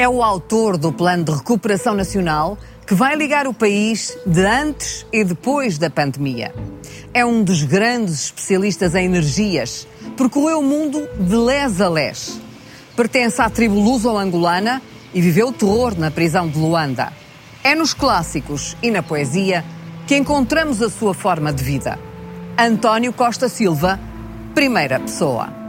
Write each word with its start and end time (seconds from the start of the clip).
É 0.00 0.08
o 0.08 0.22
autor 0.22 0.78
do 0.78 0.90
Plano 0.90 1.24
de 1.24 1.30
Recuperação 1.30 1.92
Nacional 1.92 2.56
que 2.86 2.94
vai 2.94 3.14
ligar 3.14 3.46
o 3.46 3.52
país 3.52 4.16
de 4.24 4.46
antes 4.46 5.04
e 5.12 5.22
depois 5.22 5.76
da 5.76 5.90
pandemia. 5.90 6.54
É 7.12 7.22
um 7.22 7.44
dos 7.44 7.64
grandes 7.64 8.14
especialistas 8.24 8.94
em 8.94 9.04
energias, 9.04 9.86
percorreu 10.16 10.60
o 10.60 10.62
mundo 10.62 11.06
de 11.18 11.36
les 11.36 11.82
a 11.82 11.90
les. 11.90 12.40
Pertence 12.96 13.42
à 13.42 13.50
tribo 13.50 13.78
luso-angolana 13.78 14.80
e 15.12 15.20
viveu 15.20 15.52
terror 15.52 15.94
na 15.94 16.10
prisão 16.10 16.48
de 16.48 16.58
Luanda. 16.58 17.12
É 17.62 17.74
nos 17.74 17.92
clássicos 17.92 18.78
e 18.82 18.90
na 18.90 19.02
poesia 19.02 19.62
que 20.06 20.16
encontramos 20.16 20.80
a 20.80 20.88
sua 20.88 21.12
forma 21.12 21.52
de 21.52 21.62
vida. 21.62 21.98
António 22.56 23.12
Costa 23.12 23.50
Silva, 23.50 24.00
primeira 24.54 24.98
pessoa. 24.98 25.59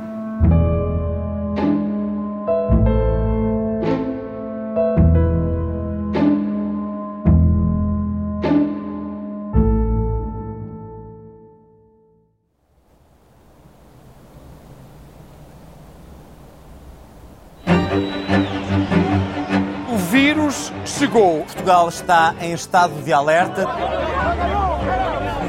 Portugal 21.52 21.90
está 21.90 22.34
em 22.40 22.54
estado 22.54 22.94
de 23.04 23.12
alerta. 23.12 23.66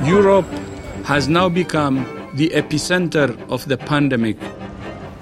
Europe 0.05 0.49
has 1.09 1.29
now 1.29 1.49
become 1.49 2.05
the 2.35 2.47
epicenter 2.57 3.37
of 3.49 3.69
the 3.69 3.77
pandemic. 3.77 4.39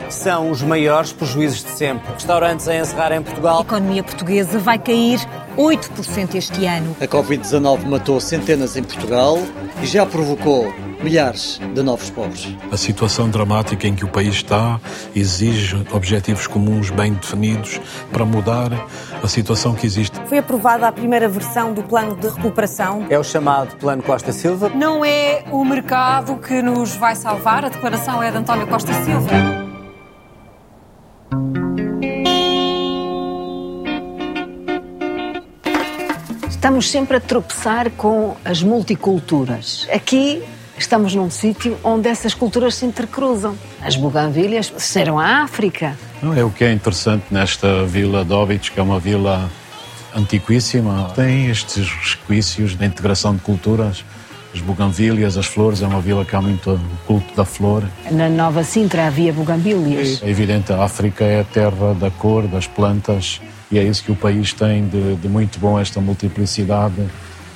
São 0.08 0.50
os 0.50 0.62
maiores 0.62 1.12
prejuízos 1.12 1.62
de 1.62 1.70
sempre. 1.70 2.10
Restaurantes 2.14 2.66
a 2.66 2.74
encerrar 2.74 3.12
em 3.12 3.18
A 3.18 3.22
Portugal. 3.22 3.60
economia 3.60 4.02
portuguesa 4.02 4.58
vai 4.58 4.78
cair 4.78 5.20
8% 5.56 6.34
este 6.34 6.64
ano. 6.64 6.96
A 7.00 7.06
Covid-19 7.06 7.84
matou 7.84 8.18
centenas 8.18 8.76
em 8.76 8.82
Portugal 8.82 9.38
e 9.82 9.86
já 9.86 10.06
provocou 10.06 10.72
milhares 11.02 11.60
de 11.74 11.82
novos 11.82 12.10
pobres. 12.10 12.48
A 12.70 12.76
situação 12.76 13.28
dramática 13.28 13.86
em 13.86 13.94
que 13.94 14.04
o 14.04 14.08
país 14.08 14.36
está 14.36 14.80
exige 15.14 15.84
objetivos 15.92 16.46
comuns 16.46 16.90
bem 16.90 17.14
definidos 17.14 17.80
para 18.12 18.24
mudar 18.24 18.70
a 19.22 19.28
situação 19.28 19.74
que 19.74 19.86
existe. 19.86 20.18
Foi 20.26 20.38
aprovada 20.38 20.86
a 20.86 20.92
primeira 20.92 21.28
versão 21.28 21.72
do 21.72 21.82
plano 21.82 22.16
de 22.16 22.28
recuperação. 22.28 23.06
É 23.10 23.18
o 23.18 23.24
chamado 23.24 23.76
Plano 23.76 24.02
Costa 24.02 24.32
Silva. 24.32 24.68
Não 24.68 25.04
é 25.04 25.44
o 25.50 25.64
mercado 25.64 26.36
que 26.36 26.62
nos 26.62 26.94
vai 26.96 27.14
salvar, 27.14 27.64
a 27.64 27.68
declaração 27.68 28.22
é 28.22 28.30
de 28.30 28.36
António 28.36 28.66
Costa 28.66 28.92
Silva. 29.04 29.70
Estamos 36.48 36.90
sempre 36.90 37.16
a 37.16 37.20
tropeçar 37.20 37.90
com 37.92 38.36
as 38.44 38.62
multiculturas. 38.62 39.88
Aqui 39.90 40.42
estamos 40.80 41.14
num 41.14 41.30
sítio 41.30 41.78
onde 41.84 42.08
essas 42.08 42.34
culturas 42.34 42.74
se 42.74 42.86
intercruzam. 42.86 43.54
As 43.82 43.96
buganvilhas 43.96 44.72
serão 44.78 45.18
a 45.18 45.42
África. 45.42 45.96
Não 46.22 46.34
é 46.34 46.42
o 46.42 46.50
que 46.50 46.64
é 46.64 46.72
interessante 46.72 47.24
nesta 47.30 47.84
vila 47.84 48.26
Óbidos, 48.28 48.70
que 48.70 48.80
é 48.80 48.82
uma 48.82 48.98
vila 48.98 49.50
antiquíssima. 50.16 51.12
Tem 51.14 51.50
estes 51.50 51.88
resquícios 51.90 52.76
de 52.76 52.84
integração 52.84 53.34
de 53.34 53.42
culturas. 53.42 54.04
As 54.52 54.60
buganvílias, 54.60 55.36
as 55.36 55.46
flores, 55.46 55.80
é 55.80 55.86
uma 55.86 56.00
vila 56.00 56.24
que 56.24 56.34
há 56.34 56.42
muito 56.42 56.80
culto 57.06 57.32
da 57.36 57.44
flor. 57.44 57.84
Na 58.10 58.28
Nova 58.28 58.64
Sintra 58.64 59.06
havia 59.06 59.32
buganvílias. 59.32 60.20
É 60.22 60.28
evidente, 60.28 60.72
a 60.72 60.82
África 60.82 61.24
é 61.24 61.40
a 61.40 61.44
terra 61.44 61.94
da 61.94 62.10
cor, 62.10 62.48
das 62.48 62.66
plantas, 62.66 63.40
e 63.70 63.78
é 63.78 63.84
isso 63.84 64.02
que 64.02 64.10
o 64.10 64.16
país 64.16 64.52
tem 64.52 64.88
de, 64.88 65.14
de 65.16 65.28
muito 65.28 65.60
bom, 65.60 65.78
esta 65.78 66.00
multiplicidade 66.00 67.06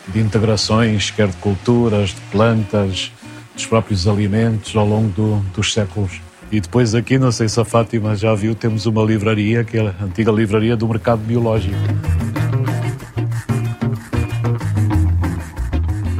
de 0.09 0.21
integrações, 0.21 1.11
quer 1.11 1.29
de 1.29 1.37
culturas, 1.37 2.11
de 2.11 2.21
plantas, 2.31 3.11
dos 3.55 3.67
próprios 3.67 4.07
alimentos 4.09 4.75
ao 4.77 4.87
longo 4.87 5.09
do- 5.11 5.41
dos 5.55 5.73
séculos. 5.73 6.21
E 6.53 6.61
depois 6.61 6.95
aqui, 6.95 7.19
não 7.19 7.33
sei 7.33 7.49
se 7.49 7.59
a 7.61 7.65
Fátima 7.65 8.15
já 8.17 8.35
viu, 8.35 8.55
temos 8.55 8.87
uma 8.87 9.03
livraria, 9.03 9.65
que 9.65 9.79
é 9.79 9.81
a 9.99 10.05
antiga 10.05 10.31
livraria 10.31 10.77
do 10.77 10.87
mercado 10.87 11.21
biológico. 11.21 11.75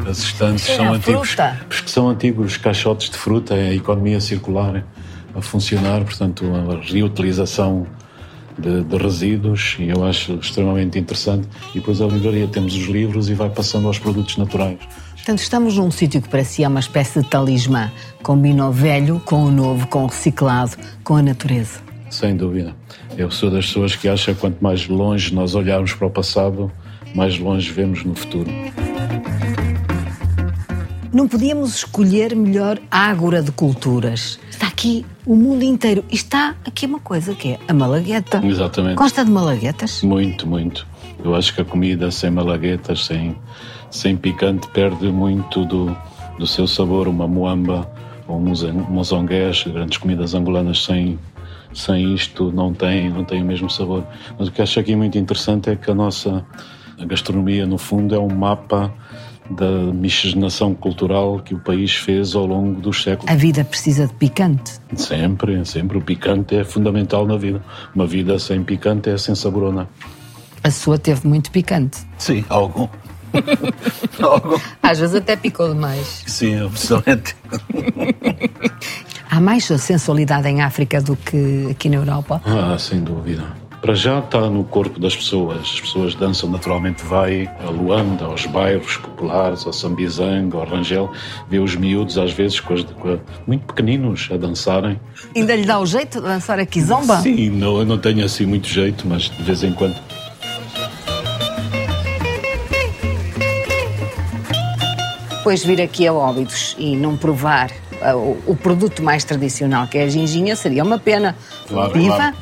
As 0.09 0.19
estantes 0.19 0.65
são 0.65 0.93
antigos, 0.95 1.29
fruta. 1.31 1.61
porque 1.69 1.89
são 1.89 2.09
antigos 2.09 2.57
caixotes 2.57 3.11
de 3.11 3.17
fruta, 3.17 3.55
é 3.55 3.71
a 3.71 3.75
economia 3.75 4.21
circular 4.21 4.85
a 5.35 5.43
funcionar, 5.43 6.05
portanto, 6.05 6.45
a 6.55 6.81
reutilização 6.93 7.87
de, 8.57 8.85
de 8.85 8.97
resíduos, 8.97 9.77
e 9.81 9.89
eu 9.89 10.05
acho 10.05 10.35
extremamente 10.35 10.99
interessante. 10.99 11.49
E 11.73 11.81
depois 11.81 12.01
a 12.01 12.07
livraria 12.07 12.47
temos 12.47 12.75
os 12.77 12.85
livros 12.87 13.29
e 13.29 13.35
vai 13.35 13.51
passando 13.51 13.89
aos 13.89 13.99
produtos 13.99 14.37
naturais. 14.37 14.79
Portanto, 15.25 15.39
estamos 15.39 15.79
num 15.79 15.91
sítio 15.91 16.21
que 16.21 16.29
parecia 16.29 16.69
uma 16.69 16.81
espécie 16.81 17.23
de 17.23 17.31
talismã. 17.31 17.91
Combina 18.23 18.69
o 18.69 18.71
velho 18.71 19.23
com 19.25 19.45
o 19.45 19.51
novo, 19.51 19.87
com 19.87 20.05
o 20.05 20.07
reciclado, 20.07 20.77
com 21.03 21.17
a 21.17 21.23
natureza. 21.23 21.81
Sem 22.11 22.37
dúvida. 22.37 22.77
Eu 23.17 23.31
sou 23.31 23.51
das 23.51 23.65
pessoas 23.65 23.97
que 23.97 24.07
acham 24.07 24.35
que 24.35 24.41
quanto 24.43 24.63
mais 24.63 24.87
longe 24.87 25.35
nós 25.35 25.55
olharmos 25.55 25.95
para 25.95 26.09
o 26.09 26.11
passado, 26.11 26.71
mais 27.15 27.39
longe 27.39 27.73
vemos 27.73 28.05
no 28.05 28.15
futuro. 28.15 28.51
Não 31.11 31.27
podíamos 31.27 31.75
escolher 31.75 32.37
melhor 32.37 32.79
ágora 32.91 33.43
de 33.43 33.51
culturas. 33.51 34.39
Está 34.51 34.67
aqui 34.67 35.07
o 35.25 35.35
mundo 35.35 35.63
inteiro. 35.63 36.05
E 36.11 36.17
está 36.17 36.55
aqui 36.67 36.85
uma 36.85 37.01
coisa 37.01 37.35
que 37.35 37.53
é 37.53 37.59
a 37.67 37.73
malagueta. 37.73 38.45
Exatamente. 38.45 38.97
Gosta 38.97 39.25
de 39.25 39.31
malaguetas? 39.31 40.03
Muito, 40.03 40.47
muito. 40.47 40.87
Eu 41.25 41.35
acho 41.35 41.55
que 41.55 41.63
a 41.63 41.65
comida 41.65 42.11
sem 42.11 42.31
malaguetas, 42.31 43.07
sem, 43.07 43.35
sem 43.95 44.17
picante, 44.17 44.67
perde 44.69 45.07
muito 45.07 45.65
do, 45.65 45.97
do 46.37 46.47
seu 46.47 46.67
sabor. 46.67 47.07
Uma 47.07 47.29
moamba 47.29 47.89
ou 48.27 48.39
um 48.39 48.91
mozongués, 48.91 49.63
grandes 49.63 49.99
comidas 49.99 50.35
angolanas 50.35 50.85
sem, 50.85 51.17
sem 51.73 52.13
isto 52.13 52.51
não 52.51 52.75
tem, 52.75 53.09
não 53.09 53.25
tem 53.25 53.41
o 53.41 53.45
mesmo 53.45 53.71
sabor. 53.71 54.05
Mas 54.37 54.49
o 54.49 54.53
que 54.53 54.61
acho 54.61 54.81
aqui 54.81 54.97
muito 54.97 55.17
interessante 55.17 55.71
é 55.71 55.77
que 55.77 55.91
a 55.91 55.95
nossa 55.95 56.45
a 56.99 57.05
gastronomia, 57.05 57.67
no 57.67 57.79
fundo, 57.79 58.15
é 58.15 58.19
um 58.19 58.29
mapa 58.29 58.93
da 59.49 59.93
miscigenação 59.93 60.75
cultural 60.75 61.39
que 61.39 61.55
o 61.55 61.61
país 61.61 61.95
fez 61.95 62.35
ao 62.35 62.47
longo 62.47 62.81
dos 62.81 63.03
séculos. 63.03 63.31
A 63.31 63.37
vida 63.37 63.65
precisa 63.65 64.07
de 64.09 64.15
picante. 64.15 64.73
Sempre, 64.97 65.65
sempre. 65.65 65.99
O 65.99 66.01
picante 66.01 66.57
é 66.57 66.65
fundamental 66.65 67.27
na 67.27 67.37
vida. 67.37 67.63
Uma 67.95 68.07
vida 68.07 68.39
sem 68.39 68.65
picante 68.65 69.11
é 69.11 69.19
sem 69.19 69.35
saborona. 69.35 69.89
A 70.63 70.71
sua 70.71 70.99
teve 70.99 71.29
muito 71.29 71.51
picante. 71.51 71.99
Sim, 72.17 72.45
algum. 72.49 72.89
Às 74.83 74.99
vezes 74.99 75.15
até 75.17 75.37
picou 75.37 75.73
demais. 75.73 76.23
Sim, 76.27 76.65
absolutamente. 76.65 77.37
Há 79.31 79.41
mais 79.41 79.65
sensualidade 79.65 80.49
em 80.49 80.63
África 80.63 81.01
do 81.01 81.17
que 81.17 81.69
aqui 81.71 81.89
na 81.89 81.97
Europa? 81.97 82.41
Ah, 82.45 82.77
sem 82.79 83.01
dúvida. 83.01 83.43
Para 83.81 83.95
já 83.95 84.19
está 84.21 84.49
no 84.49 84.65
corpo 84.65 84.99
das 84.99 85.15
pessoas. 85.15 85.59
As 85.61 85.81
pessoas 85.81 86.15
dançam 86.15 86.49
naturalmente, 86.49 87.05
vai 87.05 87.51
a 87.67 87.69
Luanda, 87.69 88.25
aos 88.25 88.47
bairros 88.47 88.97
populares, 88.97 89.67
ao 89.67 89.75
Sambizanga, 89.75 90.57
ao 90.57 90.65
Rangel, 90.67 91.13
vê 91.51 91.59
os 91.59 91.77
miúdos 91.77 92.17
às 92.17 92.33
vezes 92.33 92.61
com 92.61 92.73
as- 92.73 92.83
com 92.85 93.13
a- 93.13 93.19
muito 93.47 93.67
pequeninos 93.67 94.31
a 94.33 94.39
dançarem. 94.39 94.99
Ainda 95.37 95.55
lhe 95.55 95.67
dá 95.67 95.79
o 95.79 95.85
jeito 95.85 96.19
de 96.19 96.27
dançar 96.27 96.59
aqui 96.59 96.81
zomba? 96.81 97.19
Sim, 97.21 97.51
não, 97.51 97.77
eu 97.79 97.85
não 97.85 97.99
tenho 97.99 98.25
assim 98.25 98.47
muito 98.47 98.69
jeito, 98.69 99.07
mas 99.07 99.25
de 99.25 99.43
vez 99.43 99.63
em 99.63 99.73
quando. 99.75 99.97
Depois 105.45 105.63
vir 105.63 105.83
aqui 105.83 106.07
a 106.07 106.13
Óbidos 106.15 106.75
e 106.79 106.97
não 106.97 107.19
provar 107.19 107.71
ah, 108.01 108.17
o, 108.17 108.43
o 108.47 108.57
produto 108.57 109.03
mais 109.03 109.25
tradicional, 109.25 109.87
que 109.87 109.99
é 109.99 110.05
a 110.05 110.09
ginginha, 110.09 110.57
seria 110.57 110.83
uma 110.83 110.99
pena. 110.99 111.37
Claro, 111.69 111.93
Viva! 111.93 112.17
claro. 112.17 112.37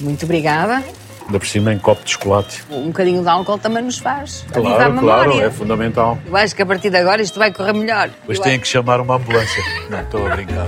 Muito 0.00 0.24
obrigada. 0.24 0.82
Ainda 1.26 1.38
por 1.38 1.46
cima 1.46 1.72
em 1.72 1.78
copo 1.78 2.04
de 2.04 2.10
chocolate. 2.10 2.64
Um 2.68 2.88
bocadinho 2.88 3.22
de 3.22 3.28
álcool 3.28 3.58
também 3.58 3.84
nos 3.84 3.98
faz. 3.98 4.44
Claro, 4.52 4.98
claro, 4.98 5.40
é 5.40 5.50
fundamental. 5.52 6.18
Eu 6.26 6.36
acho 6.36 6.56
que 6.56 6.62
a 6.62 6.66
partir 6.66 6.90
de 6.90 6.96
agora 6.96 7.22
isto 7.22 7.38
vai 7.38 7.52
correr 7.52 7.74
melhor. 7.74 8.08
Depois 8.08 8.38
Eu 8.38 8.42
têm 8.44 8.58
que 8.58 8.66
chamar 8.66 9.00
uma 9.00 9.14
ambulância. 9.14 9.62
Não, 9.88 10.00
estou 10.00 10.26
a 10.26 10.34
brincar. 10.34 10.66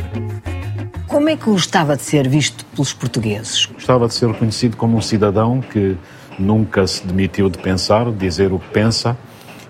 Como 1.09 1.29
é 1.29 1.37
que 1.37 1.47
gostava 1.47 1.97
de 1.97 2.03
ser 2.03 2.29
visto 2.29 2.65
pelos 2.67 2.93
portugueses? 2.93 3.67
Gostava 3.67 4.07
de 4.07 4.15
ser 4.15 4.29
reconhecido 4.29 4.77
como 4.77 4.97
um 4.97 5.03
cidadão 5.03 5.61
que 5.61 5.97
nunca 6.39 6.87
se 6.87 7.05
demitiu 7.05 7.51
de 7.51 7.59
pensar, 7.59 8.05
de 8.05 8.13
dizer 8.13 8.53
o 8.53 8.61
que 8.61 8.69
pensa 8.69 9.19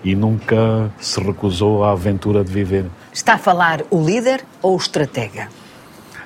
e 0.03 0.15
nunca 0.15 0.91
se 0.99 1.19
recusou 1.19 1.83
à 1.83 1.91
aventura 1.91 2.43
de 2.43 2.51
viver. 2.51 2.85
Está 3.11 3.35
a 3.35 3.37
falar 3.37 3.83
o 3.89 4.03
líder 4.03 4.43
ou 4.61 4.73
o 4.73 4.77
estratega? 4.77 5.47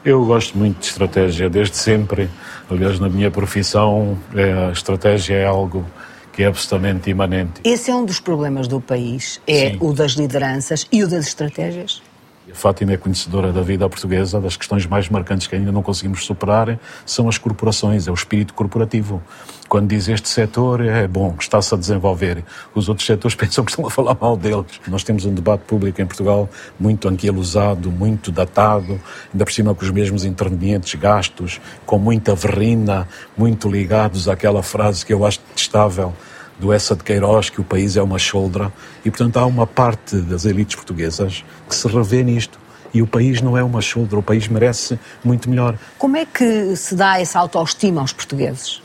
Eu 0.03 0.25
gosto 0.25 0.57
muito 0.57 0.79
de 0.79 0.85
estratégia 0.85 1.50
desde 1.50 1.75
sempre. 1.75 2.29
Aliás, 2.69 3.00
na 3.00 3.09
minha 3.09 3.29
profissão, 3.29 4.18
é, 4.33 4.53
a 4.69 4.71
estratégia 4.71 5.35
é 5.35 5.45
algo 5.45 5.85
que 6.31 6.44
é 6.44 6.45
absolutamente 6.45 7.09
imanente. 7.09 7.62
Esse 7.63 7.89
é 7.89 7.95
um 7.95 8.06
dos 8.06 8.19
problemas 8.19 8.68
do 8.68 8.79
país, 8.79 9.41
é 9.47 9.71
Sim. 9.71 9.77
o 9.81 9.91
das 9.91 10.12
lideranças 10.12 10.88
e 10.91 11.03
o 11.03 11.07
das 11.07 11.27
estratégias. 11.27 12.01
A 12.50 12.56
Fátima 12.56 12.94
é 12.94 12.98
conhecedora 12.98 13.52
da 13.52 13.62
vida 13.62 13.88
portuguesa, 13.90 14.40
das 14.40 14.56
questões 14.56 14.86
mais 14.86 15.10
marcantes 15.10 15.48
que 15.48 15.56
ainda 15.56 15.70
não 15.70 15.84
conseguimos 15.84 16.26
superar 16.26 16.80
são 17.06 17.28
as 17.28 17.38
corporações, 17.38 18.08
é 18.08 18.12
o 18.12 18.14
espírito 18.14 18.54
corporativo. 18.54 19.22
Quando 19.68 19.90
diz 19.90 20.08
este 20.08 20.30
setor 20.30 20.80
é 20.80 21.06
bom, 21.10 21.36
está-se 21.38 21.74
a 21.74 21.78
desenvolver, 21.78 22.46
os 22.74 22.88
outros 22.88 23.06
setores 23.06 23.36
pensam 23.36 23.66
que 23.66 23.72
estão 23.72 23.86
a 23.86 23.90
falar 23.90 24.16
mal 24.20 24.38
deles. 24.38 24.80
Nós 24.88 25.04
temos 25.04 25.26
um 25.26 25.34
debate 25.34 25.62
público 25.66 26.02
em 26.02 26.06
Portugal 26.06 26.50
muito 26.80 27.10
anquilosado, 27.10 27.92
muito 27.92 28.32
datado, 28.32 29.00
ainda 29.34 29.44
por 29.44 29.52
cima 29.52 29.76
com 29.76 29.84
os 29.84 29.92
mesmos 29.92 30.24
intervenientes 30.24 30.96
gastos, 30.96 31.60
com 31.86 32.00
muita 32.00 32.34
verrina, 32.34 33.10
muito 33.38 33.70
ligados 33.70 34.30
àquela 34.30 34.64
frase 34.64 35.06
que 35.06 35.14
eu 35.14 35.26
acho 35.26 35.42
detestável, 35.50 36.14
do 36.59 36.74
Essa 36.74 36.95
de 36.95 37.04
Queiroz, 37.04 37.50
que 37.50 37.62
o 37.62 37.63
país 37.63 37.95
é 37.98 38.01
uma 38.01 38.18
choldra, 38.18 38.71
e 39.06 39.09
portanto 39.09 39.38
há 39.38 39.45
uma 39.45 39.68
parte 39.68 40.18
das 40.18 40.45
elites 40.45 40.75
portuguesas 40.75 41.44
que 41.68 41.75
se 41.75 41.88
revê 41.88 42.24
nisto. 42.24 42.59
E 42.94 43.01
o 43.01 43.07
país 43.07 43.42
não 43.42 43.57
é 43.57 43.63
uma 43.63 43.81
choldra, 43.81 44.18
o 44.18 44.24
país 44.24 44.48
merece 44.48 45.00
muito 45.24 45.50
melhor. 45.50 45.77
Como 45.98 46.18
é 46.18 46.25
que 46.25 46.75
se 46.75 46.95
dá 46.95 47.19
essa 47.19 47.38
autoestima 47.38 48.01
aos 48.01 48.13
portugueses? 48.13 48.81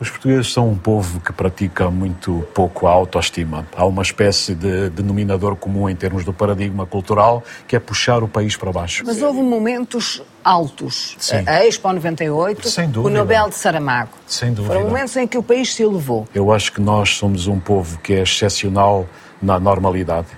Os 0.00 0.08
portugueses 0.08 0.50
são 0.50 0.70
um 0.70 0.78
povo 0.78 1.20
que 1.20 1.30
pratica 1.30 1.90
muito 1.90 2.48
pouco 2.54 2.86
a 2.86 2.90
autoestima. 2.90 3.66
Há 3.76 3.84
uma 3.84 4.00
espécie 4.00 4.54
de 4.54 4.88
denominador 4.88 5.54
comum 5.56 5.90
em 5.90 5.94
termos 5.94 6.24
do 6.24 6.32
paradigma 6.32 6.86
cultural, 6.86 7.44
que 7.68 7.76
é 7.76 7.78
puxar 7.78 8.22
o 8.22 8.28
país 8.28 8.56
para 8.56 8.72
baixo. 8.72 9.04
Mas 9.06 9.20
houve 9.20 9.42
momentos 9.42 10.22
altos. 10.42 11.16
Sim. 11.18 11.44
A 11.46 11.66
Expo 11.66 11.92
98, 11.92 12.66
Sem 12.70 12.90
o. 12.96 13.10
Nobel 13.10 13.50
de 13.50 13.56
Saramago. 13.56 14.12
Sem 14.26 14.54
dúvida. 14.54 14.72
Foram 14.74 14.88
momentos 14.88 15.14
em 15.18 15.26
que 15.26 15.36
o 15.36 15.42
país 15.42 15.74
se 15.74 15.82
elevou. 15.82 16.26
Eu 16.34 16.50
acho 16.50 16.72
que 16.72 16.80
nós 16.80 17.10
somos 17.16 17.46
um 17.46 17.60
povo 17.60 17.98
que 17.98 18.14
é 18.14 18.22
excepcional 18.22 19.06
na 19.42 19.60
normalidade. 19.60 20.28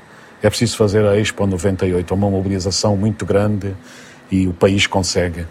É 0.43 0.49
preciso 0.49 0.77
fazer 0.77 1.07
a 1.07 1.17
Expo 1.17 1.47
98, 1.47 2.13
uma 2.13 2.29
mobilização 2.29 2.97
muito 2.97 3.25
grande 3.25 3.77
e 4.29 4.49
o 4.49 4.53
país 4.53 4.89
consegue. 4.89 5.47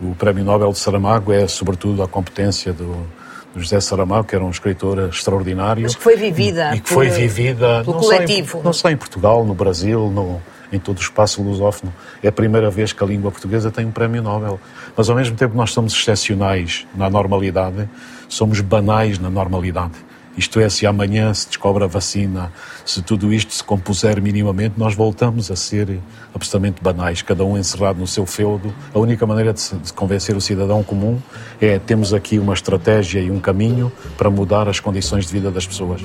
O 0.00 0.16
Prémio 0.16 0.42
Nobel 0.42 0.72
de 0.72 0.80
Saramago 0.80 1.32
é, 1.32 1.46
sobretudo, 1.46 2.02
a 2.02 2.08
competência 2.08 2.72
do 2.72 3.06
José 3.54 3.80
Saramago, 3.80 4.24
que 4.24 4.34
era 4.34 4.44
um 4.44 4.50
escritor 4.50 4.98
extraordinário. 5.08 5.82
Mas 5.82 5.94
que 5.94 6.02
foi 6.02 6.16
vivida 6.16 6.74
E 6.74 6.80
que 6.80 6.88
por- 6.88 6.94
foi 6.94 7.08
vivida 7.10 7.82
pelo 7.84 7.96
não 7.96 8.02
só 8.02 8.12
em- 8.12 8.16
coletivo. 8.16 8.60
não 8.64 8.72
só 8.72 8.90
em 8.90 8.96
Portugal, 8.96 9.44
no 9.44 9.54
Brasil, 9.54 10.10
no, 10.10 10.40
em 10.72 10.78
todo 10.78 10.96
o 10.98 11.00
espaço 11.00 11.42
lusófono. 11.42 11.92
É 12.22 12.28
a 12.28 12.32
primeira 12.32 12.70
vez 12.70 12.92
que 12.92 13.04
a 13.04 13.06
língua 13.06 13.30
portuguesa 13.30 13.70
tem 13.70 13.84
um 13.84 13.90
prémio 13.90 14.22
Nobel. 14.22 14.58
Mas 14.96 15.10
ao 15.10 15.16
mesmo 15.16 15.36
tempo 15.36 15.54
nós 15.56 15.70
somos 15.72 15.92
excepcionais 15.92 16.86
na 16.94 17.10
normalidade, 17.10 17.88
somos 18.28 18.60
banais 18.60 19.18
na 19.18 19.28
normalidade. 19.28 19.92
Isto 20.36 20.60
é, 20.60 20.68
se 20.68 20.86
amanhã 20.86 21.32
se 21.34 21.46
descobre 21.48 21.84
a 21.84 21.86
vacina, 21.86 22.52
se 22.84 23.02
tudo 23.02 23.32
isto 23.32 23.52
se 23.52 23.62
compuser 23.62 24.20
minimamente, 24.20 24.74
nós 24.78 24.94
voltamos 24.94 25.50
a 25.50 25.56
ser 25.56 26.00
absolutamente 26.34 26.82
banais, 26.82 27.20
cada 27.22 27.44
um 27.44 27.58
encerrado 27.58 27.98
no 27.98 28.06
seu 28.06 28.24
feudo. 28.24 28.74
A 28.94 28.98
única 28.98 29.26
maneira 29.26 29.52
de, 29.52 29.60
se- 29.60 29.76
de 29.76 29.92
convencer 29.92 30.34
o 30.36 30.40
cidadão 30.40 30.82
comum 30.82 31.20
é 31.60 31.78
temos 31.78 32.14
aqui 32.14 32.38
uma 32.38 32.54
estratégia 32.54 33.20
e 33.20 33.30
um 33.30 33.38
caminho 33.40 33.92
para 34.16 34.30
mudar 34.30 34.68
as 34.68 34.80
condições 34.80 35.26
de 35.26 35.32
vida 35.32 35.50
das 35.50 35.66
pessoas. 35.66 36.00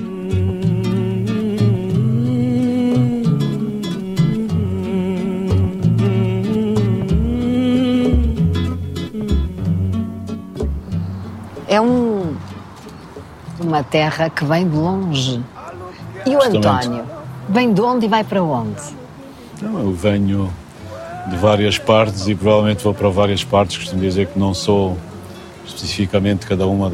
É 11.70 11.82
um, 11.82 12.07
uma 13.68 13.84
terra 13.84 14.30
que 14.30 14.46
vem 14.46 14.68
de 14.68 14.76
longe. 14.76 15.44
E 16.26 16.36
o 16.36 16.42
Justamente. 16.42 16.88
António? 16.88 17.06
Vem 17.50 17.74
de 17.74 17.82
onde 17.82 18.06
e 18.06 18.10
vai 18.10 18.24
para 18.24 18.42
onde? 18.42 18.82
Não, 19.62 19.80
eu 19.80 19.92
venho 19.92 20.52
de 21.30 21.36
várias 21.38 21.78
partes 21.78 22.28
e 22.28 22.36
provavelmente 22.36 22.84
vou 22.84 22.94
para 22.94 23.10
várias 23.10 23.44
partes. 23.44 23.78
Costumo 23.78 24.02
dizer 24.02 24.28
que 24.28 24.40
não 24.40 24.54
sou 24.54 24.98
especificamente 25.66 26.46
cada 26.46 26.66
uma 26.66 26.90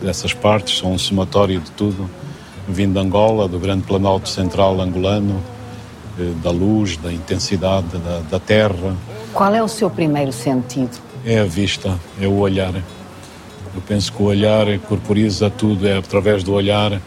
dessas 0.00 0.32
partes, 0.32 0.78
sou 0.78 0.90
um 0.90 0.98
somatório 0.98 1.60
de 1.60 1.70
tudo. 1.72 2.08
Vindo 2.68 2.92
de 2.92 3.00
Angola, 3.00 3.48
do 3.48 3.58
grande 3.58 3.82
planalto 3.82 4.28
central 4.28 4.80
angolano, 4.80 5.42
eh, 6.18 6.32
da 6.42 6.50
luz, 6.50 6.96
da 6.96 7.12
intensidade 7.12 7.98
da, 7.98 8.20
da 8.30 8.38
terra. 8.38 8.94
Qual 9.34 9.52
é 9.52 9.60
o 9.60 9.66
seu 9.66 9.90
primeiro 9.90 10.30
sentido? 10.30 10.96
É 11.24 11.40
a 11.40 11.44
vista, 11.44 11.98
é 12.20 12.26
o 12.28 12.38
olhar. 12.38 12.72
Eu 13.74 13.82
penso 13.86 14.12
que 14.12 14.22
o 14.22 14.26
olhar 14.26 14.66
corporiza 14.80 15.48
tudo, 15.50 15.86
é 15.86 15.96
através 15.96 16.42
do 16.42 16.52
olhar 16.52 17.00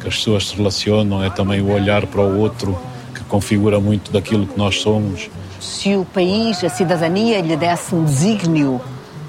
que 0.00 0.08
as 0.08 0.16
pessoas 0.16 0.48
se 0.48 0.56
relacionam, 0.56 1.22
é 1.22 1.30
também 1.30 1.60
o 1.60 1.72
olhar 1.72 2.06
para 2.06 2.20
o 2.20 2.38
outro 2.38 2.78
que 3.14 3.22
configura 3.24 3.80
muito 3.80 4.12
daquilo 4.12 4.46
que 4.46 4.56
nós 4.56 4.80
somos. 4.80 5.28
Se 5.60 5.94
o 5.96 6.04
país, 6.04 6.62
a 6.64 6.68
cidadania, 6.68 7.40
lhe 7.40 7.56
desse 7.56 7.94
um 7.94 8.04
desígnio 8.04 8.80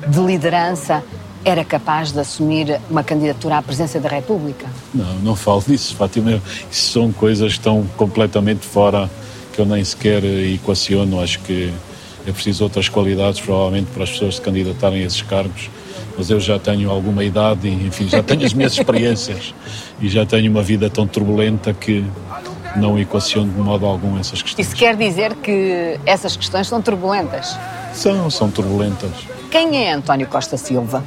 de 0.07 0.19
liderança, 0.19 1.03
era 1.45 1.63
capaz 1.63 2.11
de 2.11 2.19
assumir 2.19 2.79
uma 2.89 3.03
candidatura 3.03 3.57
à 3.57 3.61
presidência 3.61 3.99
da 3.99 4.09
República? 4.09 4.65
Não, 4.93 5.13
não 5.15 5.35
falo 5.35 5.63
disso, 5.65 5.95
Fátima. 5.95 6.41
Isso 6.71 6.93
são 6.93 7.11
coisas 7.11 7.53
que 7.53 7.59
estão 7.59 7.85
completamente 7.97 8.65
fora, 8.65 9.09
que 9.51 9.59
eu 9.59 9.65
nem 9.65 9.83
sequer 9.83 10.23
equaciono. 10.23 11.19
Acho 11.21 11.39
que 11.39 11.73
é 12.25 12.31
preciso 12.31 12.63
outras 12.63 12.87
qualidades, 12.87 13.41
provavelmente, 13.41 13.91
para 13.91 14.03
as 14.03 14.11
pessoas 14.11 14.35
se 14.35 14.41
candidatarem 14.41 15.03
a 15.03 15.05
esses 15.05 15.21
cargos. 15.21 15.69
Mas 16.17 16.29
eu 16.29 16.39
já 16.39 16.59
tenho 16.59 16.91
alguma 16.91 17.23
idade 17.23 17.67
e, 17.67 17.87
enfim, 17.87 18.07
já 18.07 18.21
tenho 18.21 18.45
as 18.45 18.53
minhas 18.53 18.73
experiências 18.73 19.53
e 19.99 20.07
já 20.07 20.25
tenho 20.25 20.51
uma 20.51 20.61
vida 20.61 20.89
tão 20.89 21.07
turbulenta 21.07 21.73
que 21.73 22.05
não 22.75 22.97
equaciono 22.99 23.51
de 23.51 23.59
modo 23.59 23.85
algum 23.85 24.19
essas 24.19 24.41
questões. 24.41 24.67
Isso 24.67 24.75
quer 24.75 24.95
dizer 24.95 25.35
que 25.35 25.99
essas 26.05 26.35
questões 26.35 26.67
são 26.67 26.81
turbulentas. 26.81 27.57
São, 27.93 28.29
são 28.29 28.49
turbulentas. 28.49 29.11
Quem 29.49 29.85
é 29.85 29.93
António 29.93 30.27
Costa 30.27 30.57
Silva? 30.57 31.03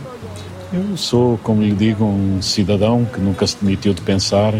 Eu 0.73 0.97
sou, 0.97 1.38
como 1.43 1.62
lhe 1.62 1.73
digo, 1.73 2.05
um 2.05 2.43
cidadão 2.43 3.05
que 3.05 3.20
nunca 3.20 3.47
se 3.47 3.56
demitiu 3.61 3.94
de 3.94 4.02
pensar 4.02 4.55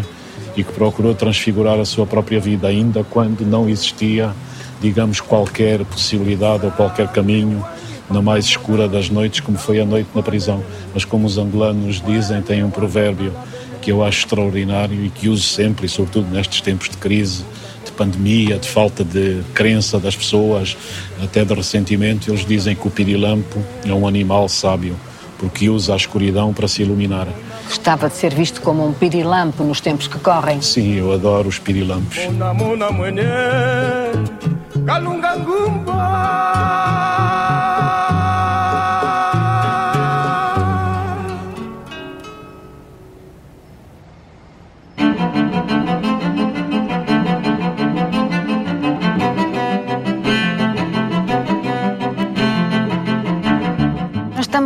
e 0.55 0.63
que 0.63 0.71
procurou 0.71 1.13
transfigurar 1.13 1.79
a 1.79 1.85
sua 1.85 2.05
própria 2.05 2.39
vida, 2.39 2.67
ainda 2.67 3.03
quando 3.03 3.41
não 3.45 3.69
existia, 3.69 4.33
digamos, 4.81 5.21
qualquer 5.21 5.85
possibilidade 5.85 6.65
ou 6.65 6.71
qualquer 6.71 7.09
caminho 7.09 7.63
na 8.09 8.21
mais 8.21 8.45
escura 8.45 8.87
das 8.87 9.09
noites, 9.09 9.39
como 9.39 9.57
foi 9.57 9.79
a 9.79 9.85
noite 9.85 10.09
na 10.13 10.23
prisão. 10.23 10.63
Mas 10.93 11.05
como 11.05 11.27
os 11.27 11.37
angolanos 11.37 12.01
dizem, 12.01 12.41
tem 12.41 12.63
um 12.63 12.69
provérbio 12.69 13.33
que 13.81 13.91
eu 13.91 14.03
acho 14.03 14.19
extraordinário 14.19 15.05
e 15.05 15.09
que 15.09 15.29
uso 15.29 15.43
sempre, 15.43 15.85
e 15.85 15.89
sobretudo 15.89 16.29
nestes 16.29 16.61
tempos 16.61 16.89
de 16.89 16.97
crise, 16.97 17.43
de 17.85 17.91
pandemia, 17.91 18.57
de 18.57 18.67
falta 18.67 19.03
de 19.03 19.41
crença 19.53 19.99
das 19.99 20.15
pessoas, 20.15 20.75
até 21.23 21.45
de 21.45 21.53
ressentimento, 21.53 22.29
eles 22.29 22.45
dizem 22.45 22.75
que 22.75 22.87
o 22.87 22.91
pirilampo 22.91 23.61
é 23.85 23.93
um 23.93 24.07
animal 24.07 24.49
sábio, 24.49 24.95
porque 25.37 25.69
usa 25.69 25.93
a 25.93 25.95
escuridão 25.95 26.53
para 26.53 26.67
se 26.67 26.81
iluminar. 26.81 27.27
Gostava 27.65 28.09
de 28.09 28.15
ser 28.15 28.33
visto 28.33 28.61
como 28.61 28.87
um 28.87 28.93
pirilampo 28.93 29.63
nos 29.63 29.81
tempos 29.81 30.07
que 30.07 30.17
correm. 30.19 30.61
Sim, 30.61 30.95
eu 30.95 31.11
adoro 31.11 31.49
os 31.49 31.59
pirilampos. 31.59 32.17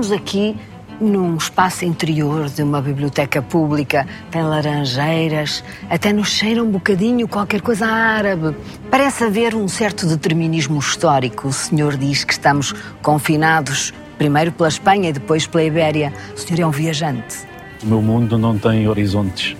Estamos 0.01 0.12
aqui 0.12 0.58
num 1.00 1.38
espaço 1.38 1.86
interior 1.86 2.50
de 2.50 2.63
uma 2.63 2.81
biblioteca 2.81 3.39
pública, 3.39 4.08
tem 4.31 4.41
laranjeiras, 4.41 5.63
até 5.89 6.12
nos 6.12 6.29
cheira 6.29 6.63
um 6.63 6.72
bocadinho 6.72 7.27
qualquer 7.27 7.62
coisa 7.62 7.86
árabe. 7.86 8.55
Parece 8.89 9.24
haver 9.24 9.53
um 9.53 9.67
certo 9.67 10.08
determinismo 10.08 10.79
histórico. 10.79 11.50
O 11.50 11.53
senhor 11.53 11.98
diz 11.98 12.24
que 12.24 12.34
estamos 12.34 12.74
confinados 13.03 13.93
primeiro 14.17 14.51
pela 14.51 14.70
Espanha 14.70 15.10
e 15.10 15.13
depois 15.13 15.46
pela 15.46 15.63
Ibéria. 15.63 16.12
O 16.36 16.39
senhor 16.39 16.60
é 16.60 16.65
um 16.65 16.72
viajante. 16.72 17.38
O 17.84 17.86
meu 17.86 18.01
mundo 18.01 18.39
não 18.39 18.58
tem 18.58 18.88
horizontes 18.88 19.55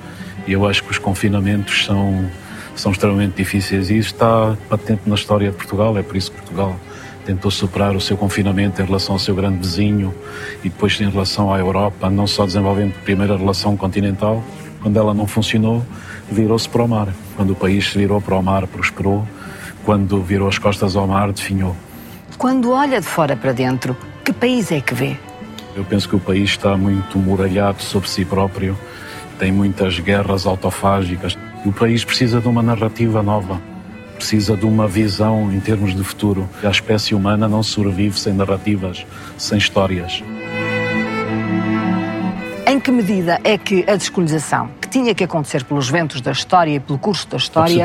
e 0.48 0.54
eu 0.54 0.68
acho 0.68 0.84
que 0.84 0.90
os 0.90 0.98
confinamentos 0.98 1.86
são, 1.86 2.26
são 2.76 2.92
extremamente 2.92 3.36
difíceis 3.36 3.92
e 3.92 3.98
isso 3.98 4.14
está 4.14 4.58
patente 4.68 5.04
na 5.06 5.14
história 5.14 5.52
de 5.52 5.56
Portugal, 5.56 5.96
é 6.00 6.02
por 6.02 6.16
isso 6.16 6.32
que 6.32 6.38
Portugal 6.38 6.76
tentou 7.26 7.50
superar 7.52 7.96
o 7.96 8.02
seu 8.02 8.18
confinamento 8.18 8.82
em 8.82 8.86
relação 8.86 9.16
ao 9.16 9.20
seu 9.20 9.36
grande 9.36 9.58
vizinho 9.58 10.14
e 10.64 10.70
depois 10.70 11.00
em 11.00 11.10
relação 11.10 11.54
à 11.54 11.60
Europa, 11.60 12.10
não 12.10 12.28
só 12.28 12.46
desenvolvendo 12.46 12.94
primeiro 13.04 13.34
a 13.34 13.38
relação 13.38 13.78
continental, 13.78 14.44
quando 14.82 14.98
ela 14.98 15.14
não 15.14 15.28
funcionou, 15.28 15.86
virou-se 16.30 16.68
para 16.68 16.84
o 16.84 16.88
mar. 16.88 17.08
Quando 17.36 17.52
o 17.52 17.56
país 17.56 17.92
se 17.92 17.98
virou 17.98 18.20
para 18.20 18.36
o 18.36 18.42
mar, 18.42 18.66
prosperou, 18.68 19.28
quando 19.84 20.22
virou 20.22 20.48
as 20.48 20.58
costas 20.58 20.96
ao 20.96 21.08
mar, 21.08 21.32
definhou. 21.32 21.76
Quando 22.38 22.72
olha 22.72 23.00
de 23.00 23.08
fora 23.08 23.36
para 23.36 23.52
dentro, 23.52 23.96
que 24.26 24.34
país 24.34 24.72
é 24.72 24.82
que 24.82 24.94
vê? 24.94 25.16
Eu 25.76 25.86
penso 25.86 26.10
que 26.10 26.16
o 26.16 26.20
país 26.20 26.50
está 26.50 26.76
muito 26.76 27.18
muralhado 27.18 27.82
sobre 27.82 28.10
si 28.10 28.26
próprio, 28.26 28.78
tem 29.38 29.52
muitas 29.52 30.00
guerras 30.00 30.46
autofágicas. 30.46 31.38
O 31.66 31.72
país 31.72 32.04
precisa 32.04 32.42
de 32.42 32.48
uma 32.48 32.62
narrativa 32.62 33.24
nova. 33.24 33.71
Precisa 34.22 34.56
de 34.56 34.68
uma 34.68 34.88
visão 34.88 35.52
em 35.52 35.60
termos 35.60 35.96
de 35.96 36.04
futuro. 36.04 36.48
A 36.64 36.70
espécie 36.70 37.16
humana 37.16 37.48
não 37.48 37.64
sobrevive 37.64 38.20
sem 38.20 38.32
narrativas, 38.34 39.04
sem 39.36 39.58
histórias. 39.58 40.24
Em 42.68 42.80
que 42.80 42.92
medida 42.92 43.42
é 43.44 43.58
que 43.58 43.84
a 43.90 43.96
descolonização, 43.96 44.70
que 44.80 44.88
tinha 44.88 45.16
que 45.16 45.24
acontecer 45.24 45.64
pelos 45.64 45.90
ventos 45.90 46.22
da 46.22 46.32
história 46.32 46.76
e 46.76 46.80
pelo 46.80 47.00
curso 47.00 47.28
da 47.28 47.38
história, 47.38 47.84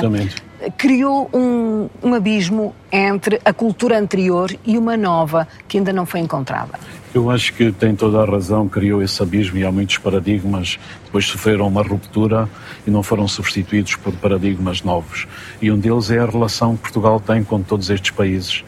criou 0.76 1.30
um, 1.32 1.88
um 2.02 2.12
abismo 2.12 2.74
entre 2.92 3.40
a 3.42 3.52
cultura 3.54 3.98
anterior 3.98 4.54
e 4.64 4.76
uma 4.76 4.94
nova 4.94 5.48
que 5.66 5.78
ainda 5.78 5.92
não 5.92 6.04
foi 6.04 6.20
encontrada? 6.20 6.78
Eu 7.16 7.30
acho 7.30 7.54
que 7.54 7.72
tem 7.72 7.96
toda 7.96 8.20
a 8.20 8.26
razão, 8.26 8.68
criou 8.68 9.02
esse 9.02 9.22
abismo 9.22 9.56
e 9.56 9.64
há 9.64 9.72
muitos 9.72 9.96
paradigmas 9.96 10.78
depois 11.02 11.24
sofreram 11.24 11.66
uma 11.66 11.82
ruptura 11.82 12.46
e 12.86 12.90
não 12.90 13.02
foram 13.02 13.26
substituídos 13.26 13.96
por 13.96 14.12
paradigmas 14.12 14.82
novos. 14.82 15.26
E 15.62 15.70
um 15.70 15.78
deles 15.78 16.10
é 16.10 16.18
a 16.18 16.26
relação 16.26 16.76
que 16.76 16.82
Portugal 16.82 17.18
tem 17.18 17.42
com 17.42 17.62
todos 17.62 17.88
estes 17.88 18.10
países 18.10 18.62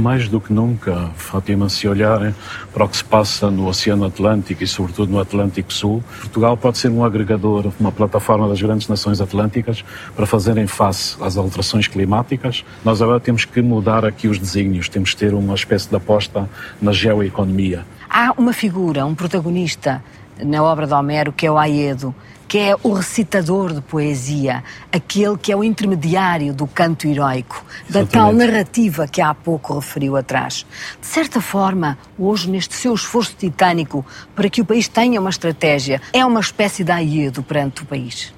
mais 0.00 0.28
do 0.28 0.40
que 0.40 0.52
nunca, 0.52 1.10
Fátima, 1.14 1.68
se 1.68 1.86
olharem 1.86 2.34
para 2.72 2.84
o 2.84 2.88
que 2.88 2.96
se 2.96 3.04
passa 3.04 3.50
no 3.50 3.66
Oceano 3.66 4.04
Atlântico 4.04 4.64
e, 4.64 4.66
sobretudo, 4.66 5.12
no 5.12 5.20
Atlântico 5.20 5.72
Sul, 5.72 6.02
Portugal 6.20 6.56
pode 6.56 6.78
ser 6.78 6.88
um 6.88 7.04
agregador, 7.04 7.70
uma 7.78 7.92
plataforma 7.92 8.48
das 8.48 8.60
grandes 8.60 8.88
nações 8.88 9.20
atlânticas 9.20 9.84
para 10.16 10.26
fazerem 10.26 10.66
face 10.66 11.16
às 11.20 11.36
alterações 11.36 11.86
climáticas. 11.86 12.64
Nós 12.84 13.02
agora 13.02 13.20
temos 13.20 13.44
que 13.44 13.60
mudar 13.60 14.04
aqui 14.04 14.26
os 14.26 14.38
desígnios, 14.38 14.88
temos 14.88 15.10
que 15.10 15.18
ter 15.18 15.34
uma 15.34 15.54
espécie 15.54 15.88
de 15.88 15.96
aposta 15.96 16.48
na 16.80 16.92
geoeconomia. 16.92 17.84
Há 18.08 18.32
uma 18.36 18.52
figura, 18.52 19.04
um 19.04 19.14
protagonista 19.14 20.02
na 20.42 20.62
obra 20.62 20.86
de 20.86 20.94
Homero 20.94 21.32
que 21.32 21.46
é 21.46 21.50
o 21.50 21.58
Aedo 21.58 22.14
que 22.50 22.58
é 22.58 22.76
o 22.82 22.92
recitador 22.92 23.72
de 23.72 23.80
poesia, 23.80 24.64
aquele 24.90 25.38
que 25.38 25.52
é 25.52 25.56
o 25.56 25.62
intermediário 25.62 26.52
do 26.52 26.66
canto 26.66 27.06
heroico, 27.06 27.64
da 27.88 28.00
Exatamente. 28.00 28.10
tal 28.10 28.32
narrativa 28.32 29.06
que 29.06 29.20
há 29.20 29.32
pouco 29.32 29.78
referiu 29.78 30.16
atrás. 30.16 30.66
De 31.00 31.06
certa 31.06 31.40
forma, 31.40 31.96
hoje, 32.18 32.50
neste 32.50 32.74
seu 32.74 32.92
esforço 32.92 33.36
titânico 33.38 34.04
para 34.34 34.50
que 34.50 34.60
o 34.60 34.64
país 34.64 34.88
tenha 34.88 35.20
uma 35.20 35.30
estratégia, 35.30 36.02
é 36.12 36.26
uma 36.26 36.40
espécie 36.40 36.82
de 36.82 36.90
aedo 36.90 37.40
perante 37.40 37.84
o 37.84 37.86
país. 37.86 38.34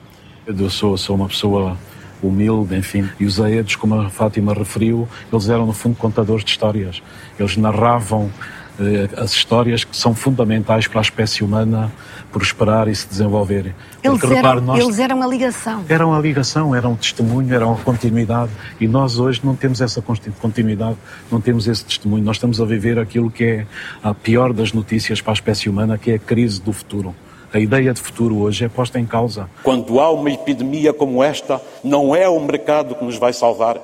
Eu 0.46 0.68
sou, 0.68 0.94
sou 0.98 1.16
uma 1.16 1.28
pessoa 1.28 1.78
humilde, 2.22 2.76
enfim. 2.76 3.08
E 3.18 3.24
os 3.24 3.40
aedos, 3.40 3.76
como 3.76 3.94
a 3.98 4.10
Fátima 4.10 4.52
referiu, 4.52 5.08
eles 5.32 5.48
eram, 5.48 5.64
no 5.64 5.72
fundo, 5.72 5.96
contadores 5.96 6.44
de 6.44 6.50
histórias. 6.50 7.02
Eles 7.38 7.56
narravam 7.56 8.30
as 9.16 9.32
histórias 9.32 9.84
que 9.84 9.96
são 9.96 10.14
fundamentais 10.14 10.86
para 10.86 11.00
a 11.00 11.02
espécie 11.02 11.44
humana 11.44 11.92
prosperar 12.32 12.88
e 12.88 12.94
se 12.94 13.06
desenvolver. 13.06 13.74
Eles, 14.02 14.18
Porque, 14.18 14.26
eram, 14.26 14.36
repare, 14.36 14.60
nós... 14.60 14.82
eles 14.82 14.98
eram 14.98 15.22
a 15.22 15.26
ligação. 15.26 15.84
Eram 15.88 16.14
a 16.14 16.18
ligação, 16.18 16.74
eram 16.74 16.92
um 16.92 16.96
testemunho, 16.96 17.54
eram 17.54 17.74
a 17.74 17.76
continuidade. 17.76 18.50
E 18.80 18.88
nós 18.88 19.18
hoje 19.18 19.40
não 19.44 19.54
temos 19.54 19.80
essa 19.80 20.02
continuidade, 20.40 20.96
não 21.30 21.40
temos 21.40 21.68
esse 21.68 21.84
testemunho. 21.84 22.24
Nós 22.24 22.36
estamos 22.36 22.60
a 22.60 22.64
viver 22.64 22.98
aquilo 22.98 23.30
que 23.30 23.44
é 23.44 23.66
a 24.02 24.14
pior 24.14 24.52
das 24.52 24.72
notícias 24.72 25.20
para 25.20 25.32
a 25.32 25.34
espécie 25.34 25.68
humana, 25.68 25.98
que 25.98 26.10
é 26.10 26.14
a 26.14 26.18
crise 26.18 26.60
do 26.60 26.72
futuro. 26.72 27.14
A 27.52 27.58
ideia 27.58 27.92
de 27.92 28.00
futuro 28.00 28.38
hoje 28.38 28.64
é 28.64 28.68
posta 28.68 28.98
em 28.98 29.04
causa. 29.04 29.48
Quando 29.62 30.00
há 30.00 30.10
uma 30.10 30.30
epidemia 30.30 30.92
como 30.92 31.22
esta, 31.22 31.60
não 31.84 32.16
é 32.16 32.26
o 32.26 32.40
mercado 32.40 32.94
que 32.94 33.04
nos 33.04 33.18
vai 33.18 33.34
salvar, 33.34 33.78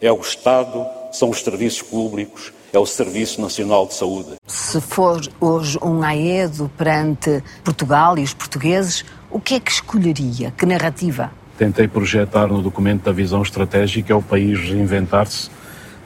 é 0.00 0.12
o 0.12 0.20
Estado, 0.20 0.84
são 1.10 1.30
os 1.30 1.42
serviços 1.42 1.80
públicos, 1.80 2.52
é 2.72 2.78
o 2.78 2.86
Serviço 2.86 3.40
Nacional 3.40 3.86
de 3.86 3.94
Saúde. 3.94 4.36
Se 4.46 4.80
for 4.80 5.20
hoje 5.40 5.78
um 5.82 6.02
aedo 6.02 6.70
perante 6.76 7.42
Portugal 7.64 8.18
e 8.18 8.22
os 8.22 8.32
portugueses, 8.32 9.04
o 9.30 9.40
que 9.40 9.54
é 9.54 9.60
que 9.60 9.70
escolheria? 9.70 10.52
Que 10.56 10.64
narrativa? 10.64 11.30
Tentei 11.58 11.88
projetar 11.88 12.46
no 12.46 12.62
documento 12.62 13.02
da 13.02 13.12
visão 13.12 13.42
estratégica 13.42 14.12
é 14.12 14.16
o 14.16 14.22
país 14.22 14.58
reinventar-se, 14.60 15.50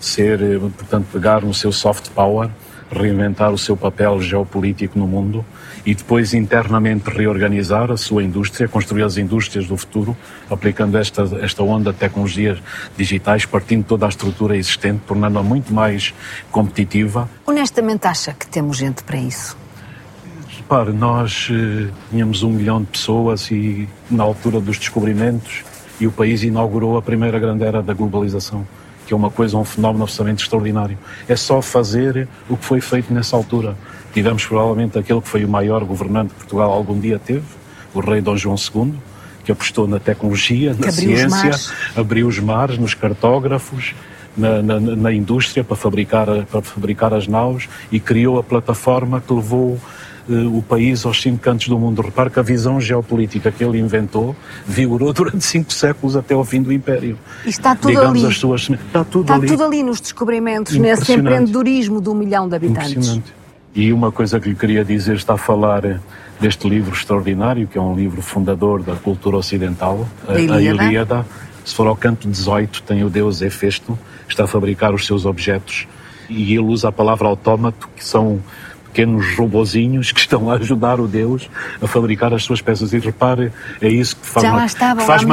ser, 0.01 0.43
eh, 0.43 0.59
portanto, 0.59 1.07
pegar 1.13 1.43
no 1.43 1.55
seu 1.55 1.71
soft 1.71 2.11
power, 2.11 2.51
reinventar 2.91 3.53
o 3.53 3.59
seu 3.59 3.77
papel 3.77 4.21
geopolítico 4.21 4.99
no 4.99 5.07
mundo 5.07 5.45
e 5.87 5.95
depois 5.95 6.33
internamente 6.33 7.11
reorganizar 7.11 7.91
a 7.91 7.97
sua 7.97 8.23
indústria, 8.23 8.67
construir 8.67 9.03
as 9.03 9.17
indústrias 9.17 9.67
do 9.67 9.77
futuro, 9.77 10.17
aplicando 10.51 10.97
esta, 10.97 11.23
esta 11.43 11.63
onda 11.63 11.93
de 11.93 11.99
tecnologias 11.99 12.59
digitais, 12.97 13.45
partindo 13.45 13.85
toda 13.85 14.07
a 14.07 14.09
estrutura 14.09 14.57
existente, 14.57 15.03
tornando-a 15.07 15.43
muito 15.43 15.73
mais 15.73 16.15
competitiva. 16.51 17.29
Honestamente, 17.47 18.07
acha 18.07 18.33
que 18.33 18.47
temos 18.47 18.77
gente 18.79 19.03
para 19.05 19.19
isso? 19.19 19.57
Repare, 20.49 20.93
nós 20.93 21.49
eh, 21.51 21.91
tínhamos 22.11 22.43
um 22.43 22.51
milhão 22.51 22.81
de 22.81 22.87
pessoas 22.87 23.51
e 23.51 23.87
na 24.11 24.25
altura 24.25 24.61
dos 24.61 24.79
descobrimentos 24.79 25.63
e 26.01 26.07
o 26.07 26.13
país 26.13 26.43
inaugurou 26.43 26.97
a 26.97 27.03
primeira 27.03 27.39
grande 27.39 27.65
era 27.65 27.83
da 27.83 27.93
globalização 27.93 28.67
que 29.07 29.13
é 29.13 29.17
uma 29.17 29.31
coisa, 29.31 29.57
um 29.57 29.65
fenómeno 29.65 30.05
absolutamente 30.05 30.43
extraordinário. 30.43 30.99
É 31.29 31.37
só 31.37 31.61
fazer 31.61 32.27
o 32.49 32.57
que 32.57 32.65
foi 32.65 32.81
feito 32.81 33.13
nessa 33.13 33.37
altura. 33.37 33.77
Tivemos 34.15 34.47
provavelmente 34.47 34.97
aquele 34.97 35.21
que 35.21 35.29
foi 35.29 35.45
o 35.45 35.49
maior 35.49 35.85
governante 35.85 36.29
que 36.31 36.37
Portugal 36.37 36.71
algum 36.71 36.99
dia 36.99 37.19
teve, 37.19 37.43
o 37.93 37.99
rei 37.99 38.21
Dom 38.21 38.37
João 38.37 38.55
II, 38.55 38.95
que 39.45 39.51
apostou 39.51 39.89
na 39.89 39.99
tecnologia, 39.99 40.73
na 40.79 40.93
ciência, 40.93 41.51
abriu 41.97 42.29
os 42.29 42.39
mares, 42.39 42.79
nos 42.79 42.95
cartógrafos, 42.95 43.93
na, 44.37 44.63
na, 44.63 44.81
na, 44.81 45.13
indústria 45.13 45.65
para 45.65 45.77
fabricar, 45.77 46.27
para 46.47 46.63
fabricar 46.63 47.13
as 47.13 47.27
naus 47.27 47.69
e 47.91 47.99
criou 47.99 48.39
a 48.39 48.43
plataforma 48.43 49.21
que 49.21 49.33
levou 49.33 49.81
uh, 50.29 50.59
o 50.59 50.63
país 50.63 51.05
aos 51.05 51.21
cinco 51.21 51.39
cantos 51.39 51.69
do 51.69 51.79
mundo. 51.79 52.03
Repare 52.03 52.31
que 52.31 52.39
a 52.39 52.43
visão 52.43 52.81
geopolítica 52.81 53.53
que 53.53 53.63
ele 53.63 53.79
inventou 53.79 54.35
vigorou 54.67 55.11
durante 55.15 55.45
cinco 55.45 55.73
séculos 55.73 56.17
até 56.17 56.35
ao 56.35 56.45
fim 56.45 56.63
do 56.63 56.73
Império. 56.73 57.19
E 57.45 57.49
está 57.49 57.75
tudo 57.75 57.89
Digamos 57.89 58.23
ali. 58.23 58.27
As 58.27 58.39
suas... 58.39 58.71
Está 58.71 59.05
tudo 59.05 59.23
está 59.23 59.35
ali. 59.35 59.47
tudo 59.47 59.65
ali 59.65 59.83
nos 59.83 60.01
descobrimentos, 60.01 60.77
nesse 60.77 61.13
empreendedorismo 61.13 62.01
de 62.01 62.09
um 62.09 62.15
milhão 62.15 62.49
de 62.49 62.57
habitantes. 62.57 63.21
E 63.75 63.93
uma 63.93 64.13
coisa 64.13 64.39
que 64.39 64.49
lhe 64.49 64.55
queria 64.55 64.85
dizer, 64.85 65.17
está 65.17 65.35
a 65.35 65.39
falar 65.39 66.01
deste 66.41 66.69
livro 66.69 66.95
extraordinário, 66.95 67.67
que 67.67 67.77
é 67.77 67.81
um 67.81 67.95
livro 67.95 68.23
fundador 68.23 68.83
da 68.83 68.95
cultura 68.95 69.37
ocidental, 69.37 70.07
a 70.29 70.39
Ilíada. 70.39 70.83
A 70.83 70.87
Ilíada. 70.87 71.27
Se 71.65 71.75
for 71.75 71.87
ao 71.87 71.97
canto 71.97 72.29
18, 72.29 72.83
tem 72.83 73.03
o 73.03 73.11
deus 73.11 73.41
Hefesto, 73.41 73.99
está 74.29 74.45
a 74.45 74.47
fabricar 74.47 74.95
os 74.95 75.07
seus 75.07 75.25
objetos 75.25 75.87
e 76.29 76.53
ele 76.53 76.61
usa 76.61 76.89
a 76.89 76.93
palavra 76.93 77.29
autómato, 77.29 77.89
que 77.97 78.05
são 78.05 78.41
pequenos 78.85 79.37
robozinhos 79.37 80.13
que 80.13 80.21
estão 80.21 80.51
a 80.51 80.55
ajudar 80.55 81.01
o 81.01 81.09
Deus 81.09 81.51
a 81.83 81.87
fabricar 81.87 82.33
as 82.33 82.45
suas 82.45 82.61
peças. 82.61 82.93
E 82.93 82.99
repare, 82.99 83.51
é 83.81 83.89
isso 83.89 84.17
que 84.17 84.27
faz-me 84.27 84.51
faz 85.05 85.25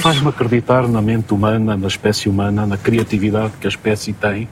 faz 0.00 0.26
acreditar 0.26 0.88
na 0.88 1.02
mente 1.02 1.34
humana, 1.34 1.76
na 1.76 1.86
espécie 1.86 2.28
humana, 2.28 2.66
na 2.66 2.76
criatividade 2.76 3.52
que 3.60 3.66
a 3.66 3.68
espécie 3.68 4.12
tem. 4.12 4.48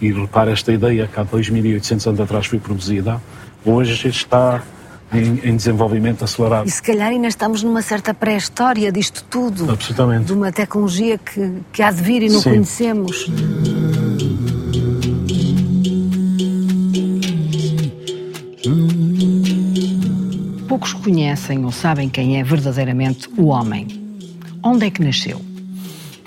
E 0.00 0.12
repare 0.12 0.52
esta 0.52 0.72
ideia 0.72 1.06
que 1.06 1.18
há 1.18 1.24
2.800 1.24 2.06
anos 2.08 2.20
atrás 2.20 2.46
foi 2.46 2.58
produzida, 2.58 3.20
hoje 3.64 4.08
está 4.08 4.62
em, 5.12 5.40
em, 5.50 5.56
desenvolvimento 5.56 6.24
acelerado. 6.24 6.66
E 6.66 6.70
se 6.70 6.82
calhar 6.82 7.08
ainda 7.08 7.28
estamos 7.28 7.62
numa 7.62 7.82
certa 7.82 8.12
pré-história 8.12 8.90
disto 8.92 9.24
tudo. 9.30 9.70
Absolutamente. 9.70 10.26
De 10.26 10.32
uma 10.32 10.52
tecnologia 10.52 11.18
que, 11.18 11.52
que 11.72 11.82
há 11.82 11.90
de 11.90 12.02
vir 12.02 12.22
e 12.22 12.28
não 12.28 12.40
Sim. 12.40 12.50
conhecemos. 12.50 13.30
Poucos 20.68 20.92
conhecem 20.92 21.64
ou 21.64 21.72
sabem 21.72 22.08
quem 22.08 22.38
é 22.38 22.44
verdadeiramente 22.44 23.30
o 23.38 23.46
homem. 23.46 23.86
Onde 24.62 24.86
é 24.86 24.90
que 24.90 25.02
nasceu? 25.02 25.40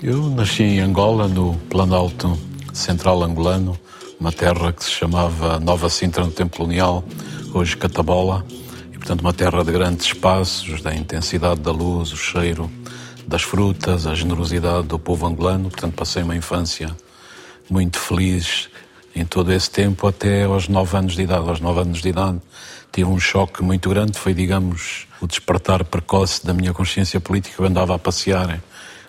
Eu 0.02 0.30
nasci 0.30 0.62
em 0.62 0.80
Angola, 0.80 1.28
no 1.28 1.54
Planalto 1.68 2.49
Central 2.72 3.22
Angolano, 3.22 3.78
uma 4.18 4.32
terra 4.32 4.72
que 4.72 4.84
se 4.84 4.90
chamava 4.90 5.58
Nova 5.58 5.88
Sintra 5.88 6.24
no 6.24 6.30
tempo 6.30 6.56
colonial, 6.56 7.04
hoje 7.52 7.76
Catabola, 7.76 8.44
e 8.92 8.98
portanto 8.98 9.20
uma 9.20 9.32
terra 9.32 9.64
de 9.64 9.72
grandes 9.72 10.06
espaços, 10.06 10.82
da 10.82 10.94
intensidade 10.94 11.60
da 11.60 11.72
luz, 11.72 12.12
o 12.12 12.16
cheiro 12.16 12.70
das 13.26 13.42
frutas, 13.42 14.06
a 14.06 14.14
generosidade 14.14 14.88
do 14.88 14.98
povo 14.98 15.26
angolano. 15.26 15.70
Portanto, 15.70 15.94
passei 15.94 16.22
uma 16.22 16.36
infância 16.36 16.94
muito 17.68 17.98
feliz 17.98 18.68
em 19.14 19.24
todo 19.24 19.52
esse 19.52 19.70
tempo, 19.70 20.06
até 20.06 20.44
aos 20.44 20.68
nove 20.68 20.96
anos 20.96 21.14
de 21.14 21.22
idade. 21.22 21.48
Aos 21.48 21.60
nove 21.60 21.80
anos 21.80 22.02
de 22.02 22.08
idade 22.08 22.40
tive 22.92 23.08
um 23.08 23.20
choque 23.20 23.62
muito 23.62 23.88
grande, 23.88 24.18
foi, 24.18 24.34
digamos, 24.34 25.06
o 25.20 25.26
despertar 25.26 25.84
precoce 25.84 26.44
da 26.44 26.52
minha 26.52 26.72
consciência 26.72 27.20
política. 27.20 27.62
Eu 27.62 27.66
andava 27.66 27.94
a 27.94 27.98
passear 27.98 28.60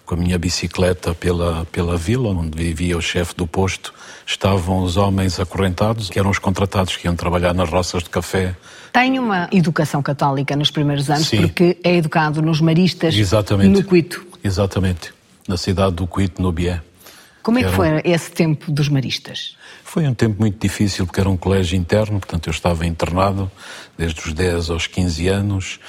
com 0.06 0.16
a 0.16 0.18
minha 0.18 0.38
bicicleta 0.38 1.14
pela, 1.14 1.66
pela 1.72 1.98
vila, 1.98 2.30
onde 2.30 2.58
vivia 2.58 2.98
o 2.98 3.02
chefe 3.02 3.36
do 3.36 3.48
posto. 3.48 3.94
Estavam 4.26 4.84
os 4.84 4.98
homens 4.98 5.40
acorrentados, 5.40 6.10
que 6.10 6.20
eram 6.20 6.30
os 6.30 6.40
contratados 6.40 6.96
que 6.96 7.08
iam 7.08 7.16
trabalhar 7.16 7.54
nas 7.54 7.70
roças 7.70 8.04
de 8.04 8.10
café. 8.10 8.56
Tem 8.92 9.18
uma 9.18 9.50
educação 9.52 10.02
católica 10.02 10.56
nos 10.56 10.70
primeiros 10.70 11.10
anos, 11.10 11.28
Sim. 11.28 11.42
porque 11.42 11.78
é 11.84 11.96
educado 11.96 12.42
nos 12.42 12.60
maristas 12.60 13.16
Exatamente. 13.16 13.80
no 13.80 13.84
Cuito. 13.84 14.26
Exatamente, 14.44 15.14
na 15.48 15.56
cidade 15.58 15.96
do 15.96 16.08
Cuito, 16.08 16.42
no 16.42 16.52
Bié. 16.52 16.82
Como 17.44 17.58
é 17.58 17.64
que 17.64 17.72
foi 17.72 18.02
esse 18.04 18.32
tempo 18.32 18.72
dos 18.72 18.88
maristas? 18.88 19.56
Foi 19.84 20.08
um 20.08 20.14
tempo 20.14 20.40
muito 20.40 20.60
difícil 20.60 21.06
porque 21.06 21.20
era 21.20 21.30
um 21.30 21.36
colégio 21.36 21.78
interno, 21.78 22.20
portanto 22.20 22.48
eu 22.48 22.52
estava 22.52 22.86
internado 22.86 23.52
desde 23.98 24.22
os 24.22 24.34
10 24.34 24.70
aos 24.70 24.88
15 24.88 25.28
anos. 25.28 25.80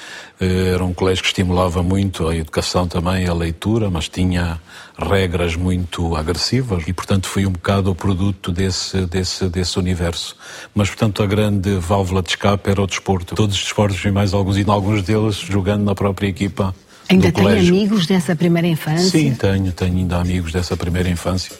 Eh, 0.41 0.73
Era 0.75 0.85
um 0.85 0.93
colégio 0.93 1.23
que 1.23 1.29
estimulava 1.29 1.83
muito 1.83 2.27
a 2.27 2.35
educação 2.35 2.89
também, 2.89 3.29
a 3.29 3.33
leitura, 3.33 3.89
mas 3.91 4.09
tinha 4.09 4.61
regras 4.99 5.55
muito 5.55 6.17
agressivas 6.17 6.85
e, 6.89 6.93
portanto, 6.93 7.29
foi 7.29 7.47
um 7.47 7.53
bocado 7.53 7.91
o 7.91 7.95
produto 7.95 8.51
desse, 8.51 9.07
desse, 9.07 9.49
desse 9.49 9.79
universo. 9.79 10.37
Mas, 10.75 10.89
portanto, 10.89 11.23
a 11.23 11.27
grande 11.27 11.77
válvula 11.77 12.23
de 12.23 12.31
escape 12.31 12.71
era 12.71 12.83
o 12.83 12.87
desporto. 12.87 13.35
Todos 13.35 13.55
os 13.57 13.63
desportos 13.63 14.05
e 14.05 14.11
mais 14.11 14.35
alguns, 14.35 14.57
e 14.57 14.65
alguns 14.67 15.03
deles 15.03 15.37
jogando 15.37 15.85
na 15.85 15.95
própria 15.95 16.27
equipa 16.27 16.75
Ainda 17.13 17.31
tem 17.33 17.45
colégio. 17.45 17.75
amigos 17.75 18.07
dessa 18.07 18.35
primeira 18.35 18.67
infância? 18.69 19.11
Sim, 19.11 19.35
tenho, 19.35 19.71
tenho 19.73 19.99
ainda 19.99 20.17
amigos 20.17 20.53
dessa 20.53 20.77
primeira 20.77 21.09
infância. 21.09 21.55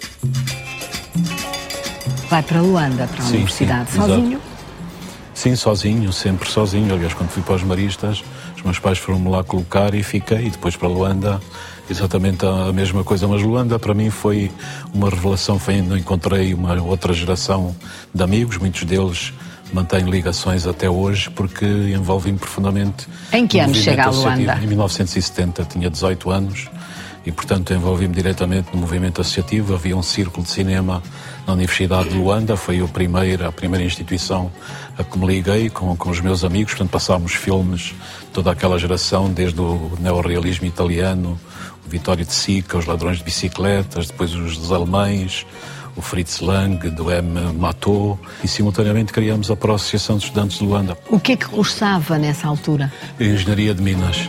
Vai 2.29 2.43
para 2.43 2.61
Luanda, 2.61 3.07
para 3.07 3.23
a 3.23 3.27
Sim, 3.27 3.35
universidade, 3.35 3.91
sim, 3.91 3.99
exato. 3.99 4.15
sozinho? 4.15 4.41
Sim, 5.35 5.57
sozinho, 5.57 6.13
sempre 6.13 6.49
sozinho. 6.49 6.95
Aliás, 6.95 7.13
quando 7.13 7.29
fui 7.31 7.43
para 7.43 7.57
os 7.57 7.63
Maristas, 7.63 8.23
os 8.57 8.63
meus 8.63 8.79
pais 8.79 8.99
foram-me 8.99 9.29
lá 9.29 9.45
colocar 9.45 9.93
e 9.95 10.03
fiquei. 10.03 10.47
E 10.47 10.51
depois 10.51 10.77
para 10.77 10.89
Luanda, 10.89 11.41
exatamente 11.91 12.47
a 12.47 12.73
mesma 12.73 13.05
coisa. 13.05 13.29
Mas 13.29 13.43
Luanda, 13.43 13.79
para 13.79 13.93
mim, 13.93 14.09
foi 14.09 14.51
uma 14.95 15.11
revelação. 15.11 15.59
Foi 15.59 15.75
ainda 15.75 15.99
encontrei 15.99 16.55
uma 16.55 16.81
outra 16.81 17.13
geração 17.13 17.77
de 18.15 18.23
amigos, 18.23 18.57
muitos 18.57 18.85
deles 18.85 19.33
mantêm 19.73 20.05
ligações 20.05 20.67
até 20.67 20.89
hoje, 20.89 21.31
porque 21.31 21.65
envolvi-me 21.65 22.39
profundamente. 22.39 23.09
Em 23.33 23.47
que 23.47 23.59
no 23.59 23.65
ano 23.65 23.75
chega 23.75 24.05
a. 24.05 24.11
Luanda? 24.11 24.59
Em 24.63 24.67
1970, 24.67 25.65
tinha 25.65 25.91
18 25.91 26.31
anos 26.31 26.69
e, 27.25 27.31
portanto, 27.31 27.73
envolvi-me 27.73 28.15
diretamente 28.15 28.69
no 28.73 28.81
movimento 28.81 29.21
associativo. 29.21 29.75
Havia 29.75 29.97
um 29.97 30.03
círculo 30.03 30.45
de 30.45 30.51
cinema 30.51 31.03
na 31.47 31.55
Universidade 31.55 32.11
de 32.11 32.17
Luanda, 32.17 32.57
foi 32.57 32.83
o 32.83 32.89
primeiro, 32.89 33.47
a 33.47 33.53
primeira 33.53 33.85
instituição 33.85 34.51
a 34.99 35.05
que 35.05 35.19
me 35.19 35.27
liguei 35.27 35.71
com, 35.71 35.97
com 35.97 36.11
os 36.11 36.21
meus 36.21 36.45
amigos. 36.45 36.73
Portanto, 36.75 36.91
passámos 36.91 37.33
filmes, 37.33 37.95
toda 38.33 38.51
aquela 38.51 38.79
geração, 38.79 39.31
desde 39.31 39.61
o 39.61 39.93
neorrealismo 40.01 40.67
italiano, 40.67 41.39
o 41.85 41.89
Vittorio 41.89 42.25
de 42.25 42.33
Sica, 42.33 42.77
os 42.77 42.87
Ladrões 42.87 43.19
de 43.19 43.25
Bicicletas, 43.25 44.09
depois 44.09 44.35
os 44.35 44.57
dos 44.57 44.73
Alemães, 44.73 45.47
o 45.97 46.01
Fritz 46.03 46.41
Lang, 46.41 46.89
do 46.91 47.11
M. 47.11 47.53
Matot, 47.59 48.19
e 48.43 48.49
simultaneamente 48.49 49.13
criamos 49.13 49.51
a 49.51 49.55
Associação 49.75 50.17
de 50.17 50.25
Estudantes 50.25 50.59
de 50.59 50.65
Luanda, 50.65 50.97
O 51.11 51.19
que 51.21 51.33
é 51.33 51.37
que 51.37 51.47
cursava 51.47 52.19
nessa 52.19 52.49
altura? 52.49 52.93
a 53.19 53.25
Engenharia 53.25 53.75
de 53.75 53.83
Minas. 53.83 54.29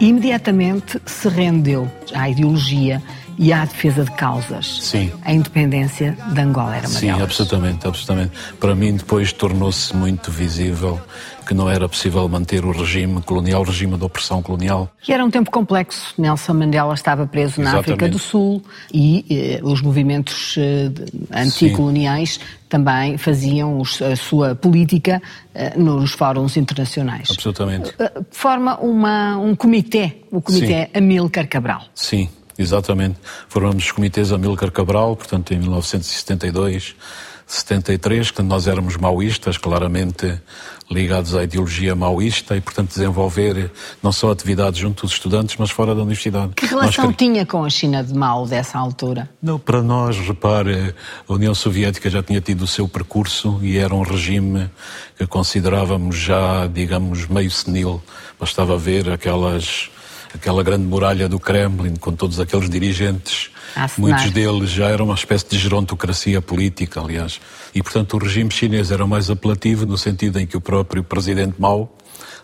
Imediatamente 0.00 1.00
se 1.04 1.28
rendeu 1.28 1.90
à 2.14 2.28
ideologia 2.30 3.02
e 3.38 3.52
à 3.52 3.64
defesa 3.64 4.04
de 4.04 4.10
causas. 4.12 4.82
Sim. 4.82 5.12
A 5.24 5.32
independência 5.32 6.16
de 6.32 6.40
Angola 6.40 6.76
era 6.76 6.88
uma 6.88 6.98
Sim, 6.98 7.06
delas. 7.06 7.22
absolutamente, 7.22 7.86
absolutamente. 7.86 8.32
Para 8.58 8.74
mim 8.74 8.96
depois 8.96 9.32
tornou-se 9.32 9.94
muito 9.96 10.30
visível 10.30 11.00
que 11.46 11.54
não 11.54 11.70
era 11.70 11.88
possível 11.88 12.28
manter 12.28 12.62
o 12.62 12.72
regime 12.72 13.22
colonial, 13.22 13.62
o 13.62 13.64
regime 13.64 13.96
de 13.96 14.04
opressão 14.04 14.42
colonial. 14.42 14.90
Que 15.00 15.14
era 15.14 15.24
um 15.24 15.30
tempo 15.30 15.50
complexo. 15.50 16.12
Nelson 16.18 16.52
Mandela 16.52 16.92
estava 16.92 17.26
preso 17.26 17.62
na 17.62 17.70
Exatamente. 17.70 17.90
África 17.92 18.08
do 18.10 18.18
Sul 18.18 18.62
e 18.92 19.24
eh, 19.30 19.60
os 19.62 19.80
movimentos 19.80 20.56
eh, 20.58 20.90
anticoloniais 21.32 22.38
também 22.68 23.16
faziam 23.16 23.80
os- 23.80 24.02
a 24.02 24.14
sua 24.14 24.54
política 24.54 25.22
eh, 25.54 25.72
nos 25.78 26.12
fóruns 26.12 26.56
internacionais. 26.58 27.28
Absolutamente. 27.30 27.94
Eh, 27.98 28.12
Forma 28.30 28.76
uma, 28.80 29.38
um 29.38 29.54
comitê, 29.56 30.16
o 30.30 30.42
Comitê 30.42 30.90
Amílcar 30.94 31.48
Cabral. 31.48 31.82
Sim, 31.94 32.28
exatamente. 32.58 33.16
Formamos 33.48 33.84
os 33.84 33.92
comitês 33.92 34.32
Amílcar 34.32 34.70
Cabral, 34.70 35.16
portanto, 35.16 35.54
em 35.54 35.58
1972, 35.58 36.96
73, 37.48 38.30
quando 38.30 38.48
nós 38.48 38.66
éramos 38.66 38.98
maoístas, 38.98 39.56
claramente 39.56 40.38
ligados 40.90 41.34
à 41.34 41.44
ideologia 41.44 41.94
maoísta 41.94 42.56
e, 42.56 42.60
portanto, 42.60 42.90
desenvolver 42.90 43.70
não 44.02 44.12
só 44.12 44.30
atividades 44.30 44.80
junto 44.80 45.02
dos 45.02 45.12
estudantes, 45.12 45.56
mas 45.58 45.70
fora 45.70 45.94
da 45.94 46.02
universidade. 46.02 46.52
Que 46.54 46.66
relação 46.66 47.12
tinha 47.12 47.46
com 47.46 47.64
a 47.64 47.70
China 47.70 48.04
de 48.04 48.12
Mao 48.14 48.46
dessa 48.46 48.78
altura? 48.78 49.28
Não, 49.42 49.58
para 49.58 49.82
nós, 49.82 50.18
repare, 50.18 50.94
a 51.26 51.32
União 51.32 51.54
Soviética 51.54 52.10
já 52.10 52.22
tinha 52.22 52.40
tido 52.40 52.62
o 52.62 52.66
seu 52.66 52.86
percurso 52.86 53.58
e 53.62 53.78
era 53.78 53.94
um 53.94 54.02
regime 54.02 54.70
que 55.16 55.26
considerávamos 55.26 56.16
já, 56.16 56.66
digamos, 56.66 57.26
meio 57.26 57.50
senil. 57.50 58.02
Bastava 58.38 58.76
ver 58.76 59.10
aquelas, 59.10 59.90
aquela 60.34 60.62
grande 60.62 60.84
muralha 60.84 61.28
do 61.28 61.38
Kremlin 61.38 61.96
com 61.96 62.12
todos 62.12 62.40
aqueles 62.40 62.68
dirigentes. 62.68 63.50
Muitos 63.96 64.30
deles 64.30 64.70
já 64.70 64.88
eram 64.88 65.06
uma 65.06 65.14
espécie 65.14 65.46
de 65.48 65.58
gerontocracia 65.58 66.40
política, 66.40 67.00
aliás. 67.00 67.40
E, 67.74 67.82
portanto, 67.82 68.14
o 68.14 68.18
regime 68.18 68.50
chinês 68.50 68.90
era 68.90 69.06
mais 69.06 69.30
apelativo 69.30 69.86
no 69.86 69.96
sentido 69.96 70.38
em 70.38 70.46
que 70.46 70.56
o 70.56 70.60
próprio 70.60 71.04
presidente 71.04 71.54
Mao, 71.58 71.96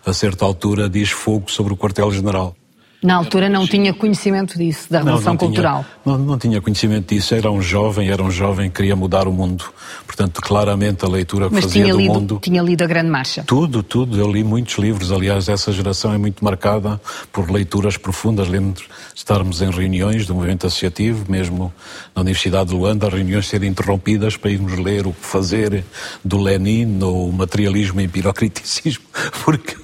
a 0.05 0.13
certa 0.13 0.45
altura, 0.45 0.89
diz 0.89 1.09
fogo 1.09 1.49
sobre 1.51 1.73
o 1.73 1.77
quartel-general. 1.77 2.55
Na 3.03 3.15
altura 3.15 3.47
não 3.49 3.67
tinha 3.67 3.93
conhecimento 3.93 4.57
disso, 4.57 4.87
da 4.89 4.99
Revolução 4.99 5.37
tinha- 5.37 5.47
Cultural. 5.47 5.85
não, 6.03 6.17
não 6.17 6.37
tinha 6.39 6.59
conhecimento 6.59 7.13
disso. 7.13 7.35
Era 7.35 7.51
um 7.51 7.61
jovem, 7.61 8.09
era 8.09 8.23
um 8.23 8.31
jovem 8.31 8.69
que 8.69 8.77
queria 8.77 8.95
mudar 8.95 9.27
o 9.27 9.31
mundo. 9.31 9.63
Portanto, 10.07 10.41
claramente 10.41 11.05
a 11.05 11.07
leitura 11.07 11.47
que 11.47 11.53
Mas 11.53 11.65
fazia 11.65 11.83
tinha 11.83 11.93
do 11.93 11.99
lido, 11.99 12.13
mundo. 12.13 12.39
tinha 12.41 12.61
lido 12.63 12.83
a 12.83 12.87
Grande 12.87 13.09
Marcha. 13.09 13.43
Tudo, 13.45 13.83
tudo. 13.83 14.17
Eu 14.19 14.31
li 14.31 14.43
muitos 14.43 14.77
livros. 14.79 15.11
Aliás, 15.11 15.47
essa 15.49 15.71
geração 15.71 16.13
é 16.13 16.17
muito 16.17 16.43
marcada 16.43 16.99
por 17.31 17.49
leituras 17.51 17.95
profundas. 17.95 18.47
Lembro 18.47 18.73
de 18.81 18.87
estarmos 19.13 19.61
em 19.61 19.69
reuniões 19.69 20.25
do 20.25 20.33
movimento 20.33 20.65
associativo, 20.65 21.25
mesmo 21.29 21.71
na 22.15 22.21
Universidade 22.21 22.69
de 22.69 22.75
Luanda, 22.75 23.07
reuniões 23.07 23.47
serem 23.47 23.69
interrompidas 23.69 24.35
para 24.35 24.49
irmos 24.49 24.79
ler 24.79 25.05
o 25.05 25.13
que 25.13 25.25
fazer 25.25 25.83
do 26.23 26.37
Lenin 26.39 26.97
ou 27.03 27.29
o 27.29 27.33
materialismo 27.33 28.01
e 28.01 28.07
pirocriticismo, 28.09 29.03
porque 29.43 29.75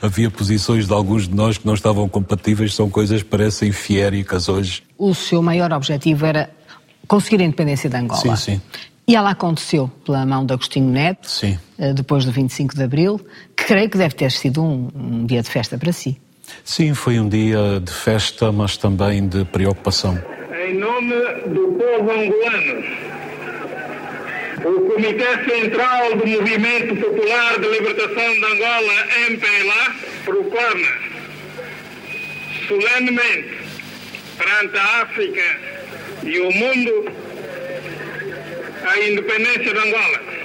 havia 0.00 0.30
posições 0.30 0.86
de 0.86 0.92
alguns 0.92 1.28
de 1.28 1.34
nós 1.34 1.58
que 1.58 1.66
não 1.66 1.74
estavam 1.74 2.08
compatíveis. 2.08 2.74
São 2.74 2.88
coisas 2.88 3.22
que 3.22 3.28
parecem 3.28 3.72
fiéricas 3.72 4.48
hoje. 4.48 4.82
O 4.98 5.14
seu 5.14 5.42
maior 5.42 5.72
objetivo 5.72 6.26
era 6.26 6.50
conseguir 7.06 7.42
a 7.42 7.44
independência 7.44 7.88
de 7.88 7.96
Angola. 7.96 8.36
Sim, 8.36 8.54
sim. 8.54 8.60
E 9.08 9.14
ela 9.14 9.30
aconteceu 9.30 9.88
pela 10.04 10.26
mão 10.26 10.44
de 10.44 10.52
Agostinho 10.52 10.90
Neto, 10.90 11.30
Sim. 11.30 11.56
eh, 11.78 11.92
depois 11.92 12.24
do 12.24 12.32
25 12.32 12.74
de 12.74 12.82
Abril, 12.82 13.20
que 13.56 13.64
creio 13.64 13.88
que 13.88 13.96
deve 13.96 14.16
ter 14.16 14.32
sido 14.32 14.60
um, 14.60 14.88
um 14.92 15.24
dia 15.24 15.42
de 15.42 15.48
festa 15.48 15.78
para 15.78 15.92
si. 15.92 16.20
Sim, 16.64 16.92
foi 16.92 17.20
um 17.20 17.28
dia 17.28 17.80
de 17.80 17.92
festa, 17.92 18.50
mas 18.50 18.76
também 18.76 19.28
de 19.28 19.44
preocupação. 19.44 20.20
Em 20.66 20.74
nome 20.74 21.14
do 21.46 21.78
povo 21.78 22.10
angolano, 22.10 22.82
o 24.66 24.80
Comitê 24.80 25.44
Central 25.44 26.16
do 26.16 26.26
Movimento 26.26 26.96
Popular 26.96 27.60
de 27.60 27.68
Libertação 27.68 28.32
de 28.32 28.44
Angola, 28.44 29.06
MPLA, 29.28 29.94
proclama 30.24 30.88
solenemente 32.66 33.58
perante 34.36 34.76
a 34.76 35.02
África 35.02 35.60
e 36.24 36.40
o 36.40 36.50
mundo 36.50 37.12
a 38.84 38.98
independência 38.98 39.72
de 39.72 39.78
Angola. 39.78 40.36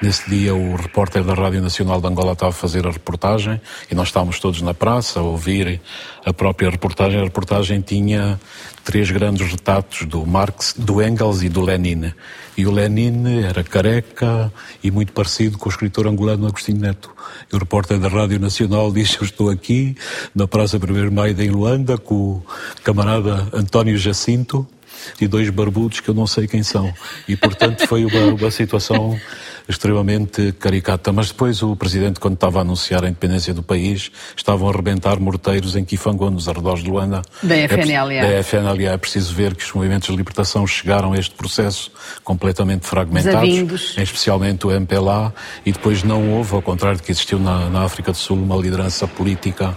Nesse 0.00 0.28
dia, 0.28 0.54
o 0.54 0.76
repórter 0.76 1.24
da 1.24 1.34
Rádio 1.34 1.62
Nacional 1.62 2.00
de 2.00 2.06
Angola 2.06 2.32
estava 2.32 2.50
a 2.50 2.54
fazer 2.54 2.86
a 2.86 2.90
reportagem 2.90 3.60
e 3.90 3.94
nós 3.94 4.08
estávamos 4.08 4.38
todos 4.38 4.60
na 4.60 4.74
praça 4.74 5.18
a 5.18 5.22
ouvir 5.22 5.80
a 6.24 6.32
própria 6.32 6.70
reportagem. 6.70 7.20
A 7.20 7.24
reportagem 7.24 7.80
tinha 7.80 8.38
três 8.84 9.10
grandes 9.10 9.50
retratos 9.50 10.06
do 10.06 10.24
Marx, 10.26 10.74
do 10.76 11.02
Engels 11.02 11.42
e 11.42 11.48
do 11.48 11.62
Lenin. 11.62 12.12
E 12.56 12.66
o 12.66 12.70
Lenin 12.70 13.42
era 13.42 13.64
careca 13.64 14.52
e 14.82 14.90
muito 14.90 15.12
parecido 15.12 15.58
com 15.58 15.68
o 15.68 15.72
escritor 15.72 16.06
angolano 16.06 16.46
Agostinho 16.46 16.78
Neto. 16.78 17.10
E 17.52 17.56
o 17.56 17.58
repórter 17.58 17.98
da 17.98 18.08
Rádio 18.08 18.38
Nacional 18.38 18.92
disse: 18.92 19.18
Eu 19.18 19.24
estou 19.24 19.50
aqui 19.50 19.96
na 20.34 20.46
Praça 20.46 20.78
1 20.78 21.10
Maio 21.10 21.40
em 21.40 21.50
Luanda 21.50 21.98
com 21.98 22.14
o 22.14 22.46
camarada 22.82 23.48
António 23.52 23.98
Jacinto 23.98 24.66
e 25.20 25.26
dois 25.26 25.50
barbudos 25.50 26.00
que 26.00 26.08
eu 26.08 26.14
não 26.14 26.26
sei 26.26 26.46
quem 26.46 26.62
são. 26.62 26.92
E, 27.28 27.36
portanto, 27.36 27.86
foi 27.86 28.04
uma, 28.04 28.34
uma 28.34 28.50
situação 28.50 29.18
extremamente 29.68 30.52
caricata. 30.52 31.12
Mas 31.12 31.28
depois 31.28 31.62
o 31.62 31.74
Presidente, 31.76 32.20
quando 32.20 32.34
estava 32.34 32.58
a 32.58 32.62
anunciar 32.62 33.04
a 33.04 33.08
independência 33.08 33.54
do 33.54 33.62
país, 33.62 34.10
estavam 34.36 34.68
a 34.68 34.72
arrebentar 34.72 35.18
morteiros 35.18 35.76
em 35.76 35.84
Kifangon, 35.84 36.30
nos 36.30 36.48
arredores 36.48 36.82
de 36.82 36.90
Luanda. 36.90 37.22
Da 37.42 37.56
É 37.56 37.64
FNLA. 37.64 38.22
Da 38.22 38.42
FNLA. 38.42 38.92
É 38.92 38.96
preciso 38.96 39.34
ver 39.34 39.54
que 39.54 39.64
os 39.64 39.72
movimentos 39.72 40.08
de 40.08 40.16
libertação 40.16 40.66
chegaram 40.66 41.12
a 41.12 41.18
este 41.18 41.34
processo 41.34 41.90
completamente 42.22 42.86
fragmentados, 42.86 43.96
especialmente 43.96 44.66
o 44.66 44.70
MPLA, 44.70 45.32
e 45.64 45.72
depois 45.72 46.02
não 46.02 46.32
houve, 46.32 46.54
ao 46.54 46.62
contrário 46.62 46.98
do 46.98 47.02
que 47.02 47.12
existiu 47.12 47.38
na, 47.38 47.70
na 47.70 47.84
África 47.84 48.12
do 48.12 48.18
Sul, 48.18 48.36
uma 48.36 48.56
liderança 48.56 49.06
política 49.06 49.74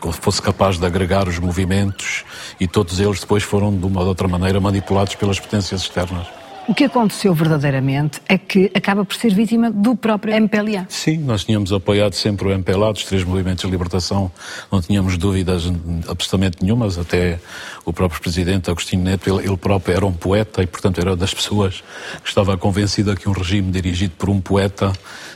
que 0.00 0.12
fosse 0.12 0.42
capaz 0.42 0.78
de 0.78 0.84
agregar 0.84 1.26
os 1.28 1.38
movimentos 1.38 2.24
e 2.60 2.68
todos 2.68 3.00
eles 3.00 3.20
depois 3.20 3.42
foram, 3.42 3.74
de 3.74 3.86
uma 3.86 4.00
ou 4.00 4.04
de 4.04 4.08
outra 4.10 4.28
maneira, 4.28 4.60
manipulados 4.60 5.14
pelas 5.14 5.40
potências 5.40 5.82
externas. 5.82 6.43
O 6.66 6.74
que 6.74 6.84
aconteceu 6.84 7.34
verdadeiramente 7.34 8.22
é 8.26 8.38
que 8.38 8.70
acaba 8.74 9.04
por 9.04 9.14
ser 9.14 9.34
vítima 9.34 9.70
do 9.70 9.94
próprio 9.94 10.34
MPLA. 10.34 10.86
Sim, 10.88 11.18
nós 11.18 11.44
tínhamos 11.44 11.74
apoiado 11.74 12.14
sempre 12.14 12.48
o 12.48 12.50
MPLA, 12.50 12.90
dos 12.90 13.04
três 13.04 13.22
movimentos 13.22 13.66
de 13.66 13.70
libertação, 13.70 14.32
não 14.72 14.80
tínhamos 14.80 15.18
dúvidas 15.18 15.70
absolutamente 16.08 16.62
nenhumas, 16.62 16.98
até 16.98 17.38
o 17.84 17.92
próprio 17.92 18.18
presidente 18.18 18.70
Agostinho 18.70 19.02
Neto, 19.02 19.28
ele, 19.28 19.46
ele 19.46 19.56
próprio 19.58 19.94
era 19.94 20.06
um 20.06 20.12
poeta 20.12 20.62
e, 20.62 20.66
portanto, 20.66 20.98
era 20.98 21.14
das 21.14 21.34
pessoas 21.34 21.84
que 22.22 22.28
estava 22.28 22.56
convencida 22.56 23.14
que 23.14 23.28
um 23.28 23.32
regime 23.32 23.70
dirigido 23.70 24.14
por 24.16 24.30
um 24.30 24.40
poeta 24.40 24.90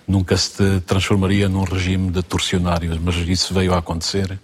nunca 0.06 0.34
se 0.34 0.80
transformaria 0.86 1.46
num 1.46 1.64
regime 1.64 2.10
de 2.10 2.22
torcionários, 2.22 2.98
mas 2.98 3.16
isso 3.16 3.52
veio 3.52 3.74
a 3.74 3.78
acontecer 3.78 4.38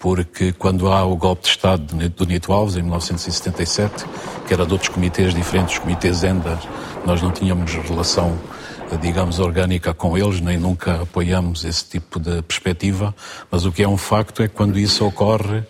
porque 0.00 0.52
quando 0.52 0.90
há 0.92 1.04
o 1.04 1.16
golpe 1.16 1.42
de 1.42 1.48
Estado 1.48 2.08
do 2.08 2.26
Nito 2.26 2.52
Alves, 2.52 2.76
em 2.76 2.82
1977, 2.82 4.04
que 4.46 4.54
era 4.54 4.64
de 4.64 4.72
outros 4.72 4.90
comitês 4.90 5.34
diferentes, 5.34 5.74
os 5.74 5.78
comitês 5.80 6.22
Endas, 6.22 6.60
nós 7.04 7.20
não 7.20 7.30
tínhamos 7.30 7.72
relação 7.72 8.38
digamos, 8.96 9.38
orgânica 9.38 9.92
com 9.92 10.16
eles, 10.16 10.40
nem 10.40 10.56
nunca 10.56 11.02
apoiamos 11.02 11.64
esse 11.64 11.84
tipo 11.84 12.18
de 12.18 12.40
perspectiva, 12.42 13.14
mas 13.50 13.66
o 13.66 13.72
que 13.72 13.82
é 13.82 13.88
um 13.88 13.98
facto 13.98 14.42
é 14.42 14.48
que 14.48 14.54
quando 14.54 14.78
isso 14.78 15.04
ocorre, 15.04 15.62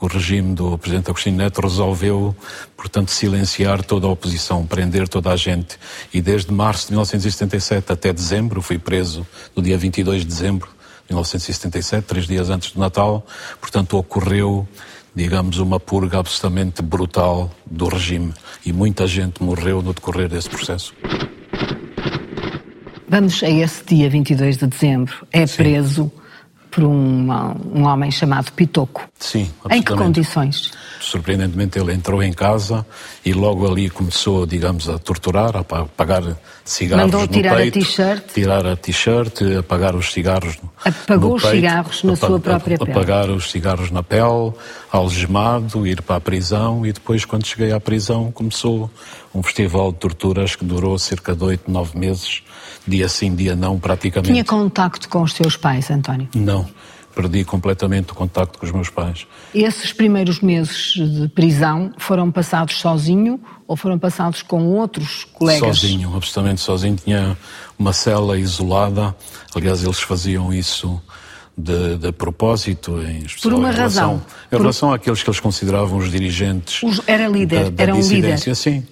o 0.00 0.06
regime 0.06 0.54
do 0.54 0.76
Presidente 0.78 1.10
Agostinho 1.10 1.36
Neto 1.36 1.60
resolveu, 1.60 2.34
portanto, 2.76 3.10
silenciar 3.10 3.84
toda 3.84 4.06
a 4.06 4.10
oposição, 4.10 4.66
prender 4.66 5.08
toda 5.08 5.30
a 5.30 5.36
gente. 5.36 5.78
E 6.12 6.20
desde 6.20 6.52
março 6.52 6.86
de 6.86 6.92
1977 6.92 7.92
até 7.92 8.12
dezembro, 8.12 8.60
fui 8.60 8.78
preso 8.78 9.24
no 9.54 9.62
dia 9.62 9.78
22 9.78 10.22
de 10.22 10.26
dezembro 10.26 10.68
de 10.68 10.81
1977, 11.12 12.06
três 12.06 12.26
dias 12.26 12.50
antes 12.50 12.72
do 12.72 12.80
Natal, 12.80 13.24
portanto, 13.60 13.96
ocorreu 13.96 14.66
digamos, 15.14 15.58
uma 15.58 15.78
purga 15.78 16.18
absolutamente 16.18 16.82
brutal 16.82 17.50
do 17.66 17.86
regime. 17.88 18.32
E 18.64 18.72
muita 18.72 19.06
gente 19.06 19.42
morreu 19.42 19.82
no 19.82 19.92
decorrer 19.92 20.28
desse 20.28 20.48
processo. 20.48 20.94
Vamos 23.08 23.42
a 23.42 23.50
esse 23.50 23.84
dia 23.84 24.08
22 24.08 24.56
de 24.56 24.66
dezembro. 24.66 25.26
É 25.30 25.46
Sim. 25.46 25.56
preso 25.56 26.12
por 26.70 26.84
uma, 26.84 27.54
um 27.72 27.84
homem 27.84 28.10
chamado 28.10 28.50
Pitoco. 28.52 29.06
Sim, 29.18 29.50
absolutamente. 29.62 29.78
Em 29.78 29.82
que 29.82 29.94
condições? 29.94 30.72
Surpreendentemente 31.02 31.78
ele 31.78 31.92
entrou 31.92 32.22
em 32.22 32.32
casa 32.32 32.86
e 33.24 33.32
logo 33.32 33.70
ali 33.70 33.90
começou, 33.90 34.46
digamos, 34.46 34.88
a 34.88 34.98
torturar, 34.98 35.56
a 35.56 35.60
apagar 35.60 36.36
cigarros 36.64 37.04
Mandou 37.04 37.22
no 37.22 37.28
tirar 37.28 37.56
peito, 37.56 37.78
a 37.78 37.82
t-shirt. 37.82 38.24
Tirar 38.32 38.66
a 38.66 38.76
t-shirt, 38.76 39.42
apagar 39.58 39.96
os 39.96 40.12
cigarros 40.12 40.56
no, 40.62 40.70
Apagou 40.84 41.30
no 41.30 41.36
os 41.36 41.42
peito, 41.42 41.56
cigarros 41.56 42.02
na 42.04 42.16
sua 42.16 42.38
própria 42.38 42.78
pele. 42.78 42.90
Apagar 42.92 43.30
os 43.30 43.50
cigarros 43.50 43.90
na 43.90 44.02
pele, 44.02 44.52
algemado, 44.90 45.86
ir 45.86 46.02
para 46.02 46.16
a 46.16 46.20
prisão 46.20 46.86
e 46.86 46.92
depois 46.92 47.24
quando 47.24 47.46
cheguei 47.46 47.72
à 47.72 47.80
prisão 47.80 48.30
começou 48.30 48.90
um 49.34 49.42
festival 49.42 49.92
de 49.92 49.98
torturas 49.98 50.54
que 50.54 50.64
durou 50.64 50.98
cerca 50.98 51.34
de 51.34 51.44
oito, 51.44 51.70
nove 51.70 51.98
meses 51.98 52.42
dia 52.86 53.08
sim, 53.08 53.34
dia 53.34 53.54
não, 53.54 53.78
praticamente. 53.78 54.32
Tinha 54.32 54.44
contacto 54.44 55.08
com 55.08 55.22
os 55.22 55.32
seus 55.32 55.56
pais, 55.56 55.90
António? 55.90 56.28
Não, 56.34 56.66
perdi 57.14 57.44
completamente 57.44 58.12
o 58.12 58.14
contacto 58.14 58.58
com 58.58 58.66
os 58.66 58.72
meus 58.72 58.88
pais. 58.88 59.26
Esses 59.54 59.92
primeiros 59.92 60.40
meses 60.40 60.94
de 60.94 61.28
prisão 61.28 61.92
foram 61.98 62.30
passados 62.30 62.76
sozinho 62.76 63.40
ou 63.66 63.76
foram 63.76 63.98
passados 63.98 64.42
com 64.42 64.64
outros 64.66 65.24
colegas? 65.32 65.78
Sozinho, 65.78 66.14
absolutamente 66.14 66.60
sozinho. 66.60 66.96
Tinha 66.96 67.36
uma 67.78 67.92
cela 67.92 68.38
isolada, 68.38 69.14
aliás, 69.54 69.82
eles 69.82 70.00
faziam 70.00 70.52
isso. 70.52 71.00
De, 71.54 71.98
de, 71.98 72.10
propósito, 72.12 72.98
em 73.02 73.26
Por 73.42 73.52
uma 73.52 73.68
em 73.68 73.74
relação, 73.74 74.12
razão. 74.12 74.22
Em 74.46 74.48
Por... 74.48 74.60
relação 74.60 74.90
àqueles 74.90 75.22
que 75.22 75.28
eles 75.28 75.38
consideravam 75.38 75.98
os 75.98 76.10
dirigentes. 76.10 76.82
Os, 76.82 77.02
era 77.06 77.28
líder, 77.28 77.64
da, 77.64 77.70
da 77.70 77.82
era 77.82 77.94
um 77.94 78.00
líder. 78.00 78.38
Sim, 78.38 78.82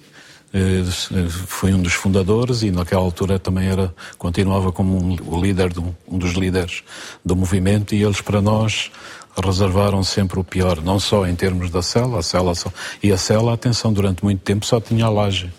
foi 1.47 1.73
um 1.73 1.81
dos 1.81 1.93
fundadores 1.93 2.61
e 2.61 2.71
naquela 2.71 3.01
altura 3.01 3.39
também 3.39 3.69
era 3.69 3.93
continuava 4.17 4.71
como 4.71 4.97
um, 4.97 5.15
o 5.25 5.41
líder 5.41 5.71
um, 5.79 5.93
um 6.07 6.17
dos 6.17 6.33
líderes 6.33 6.83
do 7.23 7.35
movimento 7.37 7.95
e 7.95 8.03
eles 8.03 8.19
para 8.19 8.41
nós 8.41 8.91
reservaram 9.43 10.03
sempre 10.03 10.39
o 10.39 10.43
pior, 10.43 10.81
não 10.81 10.99
só 10.99 11.25
em 11.25 11.35
termos 11.35 11.69
da 11.69 11.81
cela, 11.81 12.19
a 12.19 12.21
cela 12.21 12.53
só, 12.53 12.71
e 13.01 13.11
a 13.13 13.17
cela, 13.17 13.53
atenção, 13.53 13.93
durante 13.93 14.23
muito 14.23 14.41
tempo 14.41 14.65
só 14.65 14.81
tinha 14.81 15.05
a 15.05 15.09
laje, 15.09 15.49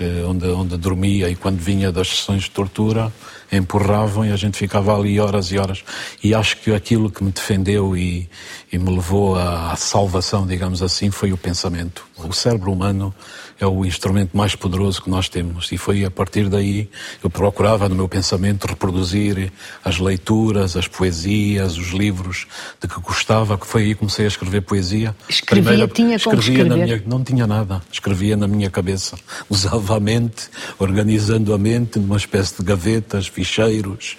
eh, 0.00 0.24
onde, 0.26 0.46
onde 0.48 0.76
dormia 0.76 1.30
e 1.30 1.36
quando 1.36 1.58
vinha 1.58 1.92
das 1.92 2.08
sessões 2.08 2.42
de 2.42 2.50
tortura 2.50 3.12
empurravam 3.52 4.24
e 4.24 4.32
a 4.32 4.36
gente 4.36 4.56
ficava 4.56 4.96
ali 4.96 5.20
horas 5.20 5.52
e 5.52 5.58
horas. 5.58 5.84
E 6.24 6.34
acho 6.34 6.56
que 6.56 6.72
aquilo 6.72 7.10
que 7.10 7.22
me 7.22 7.30
defendeu 7.30 7.96
e, 7.96 8.28
e 8.72 8.78
me 8.78 8.90
levou 8.90 9.36
à 9.36 9.76
salvação, 9.76 10.46
digamos 10.46 10.82
assim, 10.82 11.10
foi 11.10 11.32
o 11.32 11.36
pensamento. 11.36 12.04
O 12.16 12.32
cérebro 12.32 12.72
humano 12.72 13.14
é 13.62 13.66
o 13.66 13.84
instrumento 13.84 14.36
mais 14.36 14.54
poderoso 14.54 15.02
que 15.02 15.08
nós 15.08 15.28
temos. 15.28 15.70
E 15.70 15.78
foi 15.78 16.04
a 16.04 16.10
partir 16.10 16.48
daí 16.48 16.88
eu 17.22 17.30
procurava 17.30 17.88
no 17.88 17.94
meu 17.94 18.08
pensamento 18.08 18.66
reproduzir 18.66 19.52
as 19.84 19.98
leituras, 19.98 20.76
as 20.76 20.88
poesias, 20.88 21.76
os 21.76 21.88
livros 21.88 22.46
de 22.80 22.88
que 22.88 23.00
gostava, 23.00 23.56
que 23.56 23.66
foi 23.66 23.82
aí 23.82 23.88
que 23.90 23.96
comecei 23.96 24.24
a 24.24 24.28
escrever 24.28 24.62
poesia. 24.62 25.14
Escrevia, 25.28 25.62
Primeira, 25.62 25.88
tinha 25.88 26.18
como 26.18 26.36
escrevia 26.38 26.62
escrever? 26.62 26.68
Na 26.68 26.84
minha, 26.84 27.02
não 27.06 27.24
tinha 27.24 27.46
nada, 27.46 27.82
escrevia 27.90 28.36
na 28.36 28.48
minha 28.48 28.70
cabeça. 28.70 29.16
Usava 29.48 29.96
a 29.96 30.00
mente, 30.00 30.48
organizando 30.78 31.54
a 31.54 31.58
mente 31.58 31.98
numa 31.98 32.16
espécie 32.16 32.56
de 32.56 32.62
gavetas, 32.64 33.26
ficheiros, 33.28 34.16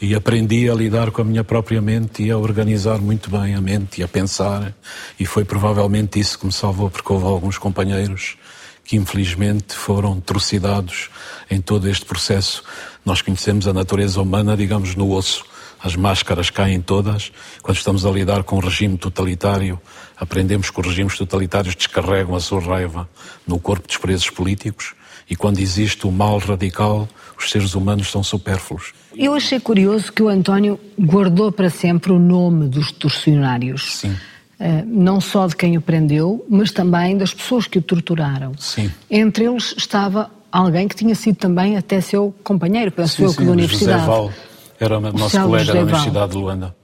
e 0.00 0.14
aprendi 0.14 0.70
a 0.70 0.74
lidar 0.74 1.10
com 1.10 1.22
a 1.22 1.24
minha 1.24 1.44
própria 1.44 1.80
mente 1.80 2.22
e 2.22 2.30
a 2.30 2.38
organizar 2.38 2.98
muito 2.98 3.30
bem 3.30 3.54
a 3.54 3.60
mente 3.60 4.00
e 4.00 4.04
a 4.04 4.08
pensar. 4.08 4.74
E 5.18 5.26
foi 5.26 5.44
provavelmente 5.44 6.18
isso 6.18 6.38
que 6.38 6.46
me 6.46 6.52
salvou, 6.52 6.90
porque 6.90 7.12
houve 7.12 7.26
alguns 7.26 7.58
companheiros 7.58 8.36
que 8.86 8.96
infelizmente 8.96 9.74
foram 9.74 10.20
trucidados 10.20 11.10
em 11.50 11.60
todo 11.60 11.88
este 11.88 12.04
processo. 12.04 12.62
Nós 13.04 13.20
conhecemos 13.22 13.66
a 13.66 13.72
natureza 13.72 14.20
humana, 14.20 14.56
digamos, 14.56 14.94
no 14.94 15.12
osso. 15.12 15.44
As 15.82 15.94
máscaras 15.94 16.50
caem 16.50 16.80
todas. 16.80 17.30
Quando 17.62 17.76
estamos 17.76 18.06
a 18.06 18.10
lidar 18.10 18.42
com 18.42 18.56
um 18.56 18.60
regime 18.60 18.96
totalitário, 18.96 19.80
aprendemos 20.16 20.70
que 20.70 20.80
os 20.80 20.86
regimes 20.86 21.18
totalitários 21.18 21.74
descarregam 21.74 22.34
a 22.34 22.40
sua 22.40 22.60
raiva 22.60 23.08
no 23.46 23.58
corpo 23.58 23.86
dos 23.86 23.96
presos 23.96 24.30
políticos 24.30 24.94
e 25.28 25.34
quando 25.34 25.58
existe 25.58 26.06
o 26.06 26.12
mal 26.12 26.38
radical, 26.38 27.08
os 27.36 27.50
seres 27.50 27.74
humanos 27.74 28.10
são 28.10 28.22
supérfluos. 28.22 28.92
Eu 29.14 29.34
achei 29.34 29.58
curioso 29.58 30.12
que 30.12 30.22
o 30.22 30.28
António 30.28 30.78
guardou 30.98 31.50
para 31.50 31.68
sempre 31.68 32.12
o 32.12 32.18
nome 32.18 32.68
dos 32.68 32.92
torcionários. 32.92 33.96
Sim. 33.96 34.16
Uh, 34.58 34.82
não 34.86 35.20
só 35.20 35.46
de 35.46 35.54
quem 35.54 35.76
o 35.76 35.82
prendeu, 35.82 36.44
mas 36.48 36.72
também 36.72 37.16
das 37.16 37.34
pessoas 37.34 37.66
que 37.66 37.78
o 37.78 37.82
torturaram. 37.82 38.52
Sim. 38.58 38.90
Entre 39.10 39.44
eles 39.44 39.74
estava 39.76 40.30
alguém 40.50 40.88
que 40.88 40.96
tinha 40.96 41.14
sido 41.14 41.36
também 41.36 41.76
até 41.76 42.00
seu 42.00 42.34
companheiro, 42.42 42.90
penso 42.90 43.16
sim, 43.16 43.24
eu, 43.24 43.28
sim, 43.28 43.44
da 43.44 43.52
universidade. 43.52 44.00
José 44.00 44.06
Val 44.06 44.32
era 44.80 44.98
o 44.98 45.00
nosso 45.00 45.40
colega 45.42 45.64
José 45.64 45.72
da. 45.72 45.82
Universidade 45.82 46.32
de 46.32 46.38
Luanda. 46.38 46.74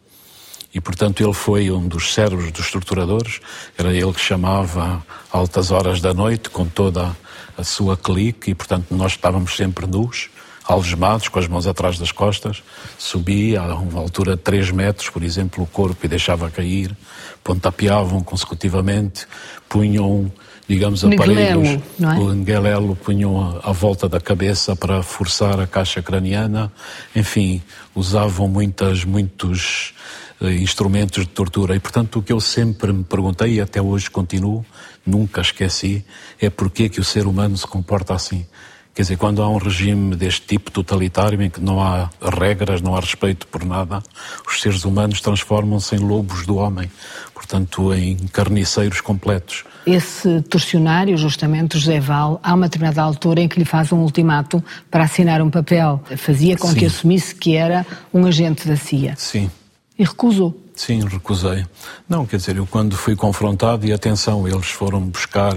E, 0.74 0.80
portanto, 0.80 1.22
ele 1.22 1.34
foi 1.34 1.70
um 1.70 1.86
dos 1.86 2.14
cérebros 2.14 2.50
dos 2.50 2.70
torturadores. 2.70 3.40
Era 3.76 3.92
ele 3.92 4.12
que 4.12 4.20
chamava 4.20 5.04
altas 5.30 5.70
horas 5.70 6.00
da 6.00 6.14
noite, 6.14 6.48
com 6.48 6.66
toda 6.66 7.14
a 7.56 7.64
sua 7.64 7.96
clique, 7.96 8.50
e, 8.50 8.54
portanto, 8.54 8.86
nós 8.90 9.12
estávamos 9.12 9.54
sempre 9.54 9.86
nus, 9.86 10.30
algemados, 10.64 11.28
com 11.28 11.38
as 11.38 11.48
mãos 11.48 11.66
atrás 11.66 11.98
das 11.98 12.12
costas. 12.12 12.62
Subia 12.98 13.60
a 13.60 13.74
uma 13.74 14.00
altura 14.00 14.36
de 14.36 14.42
3 14.42 14.70
metros, 14.70 15.10
por 15.10 15.22
exemplo, 15.22 15.64
o 15.64 15.66
corpo 15.66 16.04
e 16.04 16.08
deixava 16.08 16.50
cair. 16.50 16.96
Pontapeavam 17.42 18.22
consecutivamente, 18.22 19.26
punham, 19.68 20.30
digamos, 20.68 21.04
aparelhos. 21.04 21.68
é? 22.00 22.18
O 22.18 22.32
Ngelelo 22.34 22.96
punham 22.96 23.60
à 23.62 23.72
volta 23.72 24.08
da 24.08 24.20
cabeça 24.20 24.76
para 24.76 25.02
forçar 25.02 25.58
a 25.60 25.66
caixa 25.66 26.00
craniana. 26.00 26.72
Enfim, 27.14 27.60
usavam 27.94 28.46
muitas, 28.46 29.04
muitos 29.04 29.92
eh, 30.40 30.54
instrumentos 30.54 31.24
de 31.24 31.30
tortura. 31.30 31.74
E, 31.74 31.80
portanto, 31.80 32.18
o 32.18 32.22
que 32.22 32.32
eu 32.32 32.40
sempre 32.40 32.92
me 32.92 33.04
perguntei, 33.04 33.54
e 33.54 33.60
até 33.60 33.82
hoje 33.82 34.10
continuo, 34.10 34.64
nunca 35.04 35.40
esqueci, 35.40 36.04
é 36.40 36.48
porquê 36.50 36.88
que 36.88 37.00
o 37.00 37.04
ser 37.04 37.26
humano 37.26 37.56
se 37.56 37.66
comporta 37.66 38.14
assim. 38.14 38.46
Quer 38.94 39.02
dizer, 39.02 39.16
quando 39.16 39.42
há 39.42 39.48
um 39.48 39.56
regime 39.56 40.14
deste 40.14 40.46
tipo 40.46 40.70
totalitário 40.70 41.40
em 41.40 41.48
que 41.48 41.60
não 41.60 41.80
há 41.80 42.10
regras, 42.20 42.82
não 42.82 42.94
há 42.94 43.00
respeito 43.00 43.46
por 43.46 43.64
nada, 43.64 44.02
os 44.46 44.60
seres 44.60 44.84
humanos 44.84 45.22
transformam-se 45.22 45.96
em 45.96 45.98
lobos 45.98 46.44
do 46.44 46.56
homem, 46.56 46.90
portanto, 47.32 47.94
em 47.94 48.16
carniceiros 48.28 49.00
completos. 49.00 49.64
Esse 49.86 50.42
torcionário, 50.42 51.16
justamente, 51.16 51.78
José 51.78 52.00
Val, 52.00 52.38
há 52.42 52.52
uma 52.54 52.66
determinada 52.66 53.00
altura 53.02 53.40
em 53.40 53.48
que 53.48 53.58
lhe 53.58 53.64
faz 53.64 53.90
um 53.92 53.98
ultimato 53.98 54.62
para 54.90 55.04
assinar 55.04 55.40
um 55.40 55.48
papel. 55.48 56.02
Fazia 56.18 56.56
com 56.58 56.68
Sim. 56.68 56.74
que 56.74 56.84
assumisse 56.84 57.34
que 57.34 57.56
era 57.56 57.86
um 58.12 58.26
agente 58.26 58.68
da 58.68 58.76
CIA. 58.76 59.14
Sim. 59.16 59.50
E 59.98 60.04
recusou. 60.04 60.54
Sim, 60.74 61.00
recusei. 61.06 61.64
Não, 62.08 62.26
quer 62.26 62.36
dizer, 62.36 62.56
eu 62.56 62.66
quando 62.66 62.94
fui 62.94 63.16
confrontado, 63.16 63.86
e 63.86 63.92
atenção, 63.92 64.46
eles 64.46 64.68
foram 64.68 65.00
buscar 65.00 65.54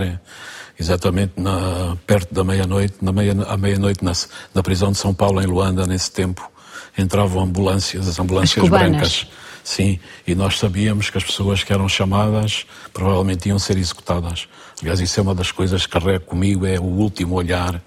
exatamente 0.80 1.34
na, 1.38 1.98
perto 2.06 2.34
da 2.34 2.44
meia-noite, 2.44 2.96
na 3.02 3.12
meia, 3.12 3.34
à 3.48 3.58
meia-noite 3.58 4.04
na, 4.04 4.14
na 4.54 4.64
prisão 4.64 4.92
de 4.92 4.98
São 4.98 5.14
Paulo, 5.14 5.42
em 5.42 5.46
Luanda, 5.46 5.86
nesse 5.86 6.12
tempo, 6.12 6.50
entravam 6.98 7.44
ambulâncias, 7.44 8.08
as 8.08 8.20
ambulâncias 8.20 8.64
As 8.64 8.70
brancas. 8.70 9.28
Sim, 9.64 10.00
e 10.28 10.36
nós 10.36 10.60
sabíamos 10.60 11.10
que 11.10 11.18
as 11.18 11.24
pessoas 11.24 11.64
que 11.64 11.74
eram 11.74 11.90
chamadas 11.90 12.68
provavelmente 12.94 13.50
iam 13.50 13.58
ser 13.58 13.78
executadas. 13.78 14.48
Aliás, 14.80 15.00
isso 15.00 15.20
é 15.20 15.24
uma 15.24 15.34
das 15.34 15.52
coisas 15.52 15.88
que 15.88 15.92
carrego 15.92 16.26
comigo, 16.26 16.68
é 16.68 16.80
o 16.80 16.84
último 16.84 17.34
olhar 17.36 17.82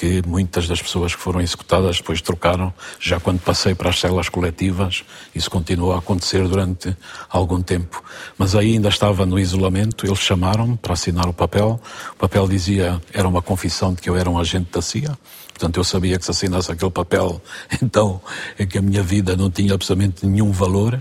que 0.00 0.26
muitas 0.26 0.66
das 0.66 0.80
pessoas 0.80 1.14
que 1.14 1.20
foram 1.20 1.42
executadas 1.42 1.98
depois 1.98 2.22
trocaram, 2.22 2.72
já 2.98 3.20
quando 3.20 3.38
passei 3.40 3.74
para 3.74 3.90
as 3.90 4.00
células 4.00 4.30
coletivas, 4.30 5.04
isso 5.34 5.50
continuou 5.50 5.92
a 5.92 5.98
acontecer 5.98 6.48
durante 6.48 6.96
algum 7.28 7.60
tempo. 7.60 8.02
Mas 8.38 8.54
aí 8.54 8.72
ainda 8.72 8.88
estava 8.88 9.26
no 9.26 9.38
isolamento, 9.38 10.06
eles 10.06 10.18
chamaram-me 10.18 10.78
para 10.78 10.94
assinar 10.94 11.28
o 11.28 11.34
papel. 11.34 11.78
O 12.14 12.16
papel 12.16 12.48
dizia, 12.48 12.98
era 13.12 13.28
uma 13.28 13.42
confissão 13.42 13.92
de 13.92 14.00
que 14.00 14.08
eu 14.08 14.16
era 14.16 14.30
um 14.30 14.38
agente 14.38 14.70
da 14.72 14.80
CIA, 14.80 15.18
Portanto, 15.52 15.76
eu 15.76 15.84
sabia 15.84 16.18
que 16.18 16.24
se 16.24 16.30
assinasse 16.30 16.72
aquele 16.72 16.90
papel, 16.90 17.38
então 17.82 18.18
é 18.58 18.64
que 18.64 18.78
a 18.78 18.80
minha 18.80 19.02
vida 19.02 19.36
não 19.36 19.50
tinha 19.50 19.74
absolutamente 19.74 20.24
nenhum 20.24 20.50
valor 20.50 20.98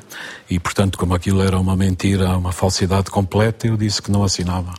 e, 0.49 0.59
portanto, 0.59 0.97
como 0.97 1.15
aquilo 1.15 1.41
era 1.41 1.57
uma 1.57 1.77
mentira, 1.77 2.37
uma 2.37 2.51
falsidade 2.51 3.09
completa, 3.09 3.67
eu 3.67 3.77
disse 3.77 4.01
que 4.01 4.11
não 4.11 4.21
assinava. 4.21 4.73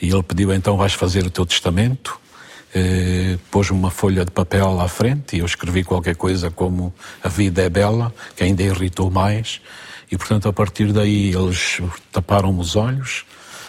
E 0.00 0.08
ele 0.08 0.22
pediu 0.22 0.54
então, 0.54 0.76
vais 0.76 0.92
fazer 0.92 1.26
o 1.26 1.30
teu 1.30 1.44
testamento, 1.44 2.20
eh, 2.78 3.38
pôs-me 3.50 3.74
uma 3.74 3.90
folha 3.90 4.22
de 4.22 4.30
papel 4.30 4.78
à 4.78 4.86
frente 4.86 5.34
e 5.34 5.38
eu 5.38 5.46
escrevi 5.46 5.82
qualquer 5.82 6.14
coisa 6.14 6.50
como 6.50 6.92
a 7.24 7.28
vida 7.28 7.62
é 7.62 7.70
bela, 7.70 8.14
que 8.36 8.44
ainda 8.44 8.62
irritou 8.62 9.10
mais. 9.10 9.62
E, 10.12 10.18
portanto, 10.18 10.46
a 10.46 10.52
partir 10.52 10.92
daí 10.92 11.32
eles 11.34 11.80
taparam-me 12.12 12.60
os 12.60 12.76
olhos, 12.76 13.24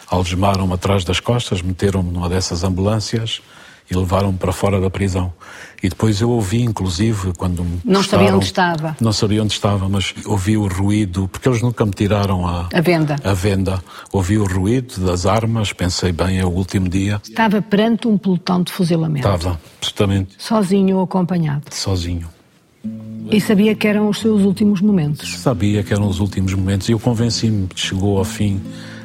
algemaram-me 0.09 0.73
atrás 0.73 1.05
das 1.05 1.21
costas, 1.21 1.61
meteram-me 1.61 2.11
numa 2.11 2.27
dessas 2.27 2.65
ambulâncias 2.65 3.41
e 3.89 3.95
levaram-me 3.95 4.37
para 4.37 4.51
fora 4.51 4.79
da 4.81 4.89
prisão. 4.89 5.33
E 5.81 5.89
depois 5.89 6.19
eu 6.19 6.29
ouvi, 6.29 6.61
inclusive, 6.61 7.33
quando 7.37 7.63
me 7.63 7.79
Não 7.85 8.03
sabia 8.03 8.35
onde 8.35 8.45
estava. 8.45 8.97
Não 8.99 9.13
sabia 9.13 9.43
onde 9.43 9.53
estava, 9.53 9.87
mas 9.87 10.13
ouvi 10.25 10.57
o 10.57 10.67
ruído, 10.67 11.27
porque 11.27 11.47
eles 11.47 11.61
nunca 11.61 11.85
me 11.85 11.91
tiraram 11.91 12.47
a, 12.47 12.67
a 12.73 12.81
venda. 12.81 13.15
A 13.23 13.33
venda. 13.33 13.81
Ouvi 14.11 14.37
o 14.37 14.45
ruído 14.45 14.99
das 15.05 15.25
armas, 15.25 15.71
pensei 15.73 16.11
bem, 16.11 16.39
é 16.39 16.45
o 16.45 16.49
último 16.49 16.89
dia. 16.89 17.21
Estava 17.23 17.61
perante 17.61 18.07
um 18.07 18.17
pelotão 18.17 18.63
de 18.63 18.71
fuzilamento. 18.71 19.27
Estava, 19.27 19.59
absolutamente. 19.77 20.35
Sozinho 20.37 20.97
ou 20.97 21.03
acompanhado? 21.03 21.65
Sozinho. 21.71 22.27
E 23.29 23.41
sabia 23.41 23.75
que 23.75 23.87
eram 23.87 24.09
os 24.09 24.19
seus 24.19 24.43
últimos 24.43 24.81
momentos? 24.81 25.37
Sabia 25.39 25.83
que 25.83 25.93
eram 25.93 26.07
os 26.07 26.19
últimos 26.19 26.53
momentos 26.53 26.87
e 26.87 26.93
eu 26.93 26.99
convenci-me 26.99 27.67
que 27.67 27.79
chegou 27.79 28.17
ao 28.17 28.23
fim 28.23 28.61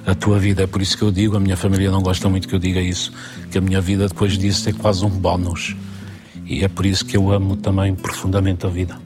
a 0.06 0.14
tua 0.14 0.38
vida. 0.38 0.62
É 0.62 0.66
por 0.66 0.82
isso 0.82 0.96
que 0.96 1.02
eu 1.02 1.10
digo, 1.10 1.36
a 1.36 1.40
minha 1.40 1.56
família 1.56 1.90
não 1.90 2.02
gosta 2.02 2.28
muito 2.28 2.48
que 2.48 2.54
eu 2.54 2.58
diga 2.58 2.80
isso, 2.80 3.12
que 3.50 3.58
a 3.58 3.60
minha 3.60 3.80
vida 3.80 4.08
depois 4.08 4.36
disso 4.36 4.68
é 4.68 4.72
quase 4.72 5.04
um 5.04 5.10
bónus. 5.10 5.76
E 6.46 6.64
é 6.64 6.68
por 6.68 6.84
isso 6.84 7.04
que 7.04 7.16
eu 7.16 7.30
amo 7.32 7.56
também 7.56 7.94
profundamente 7.94 8.66
a 8.66 8.68
vida. 8.68 8.98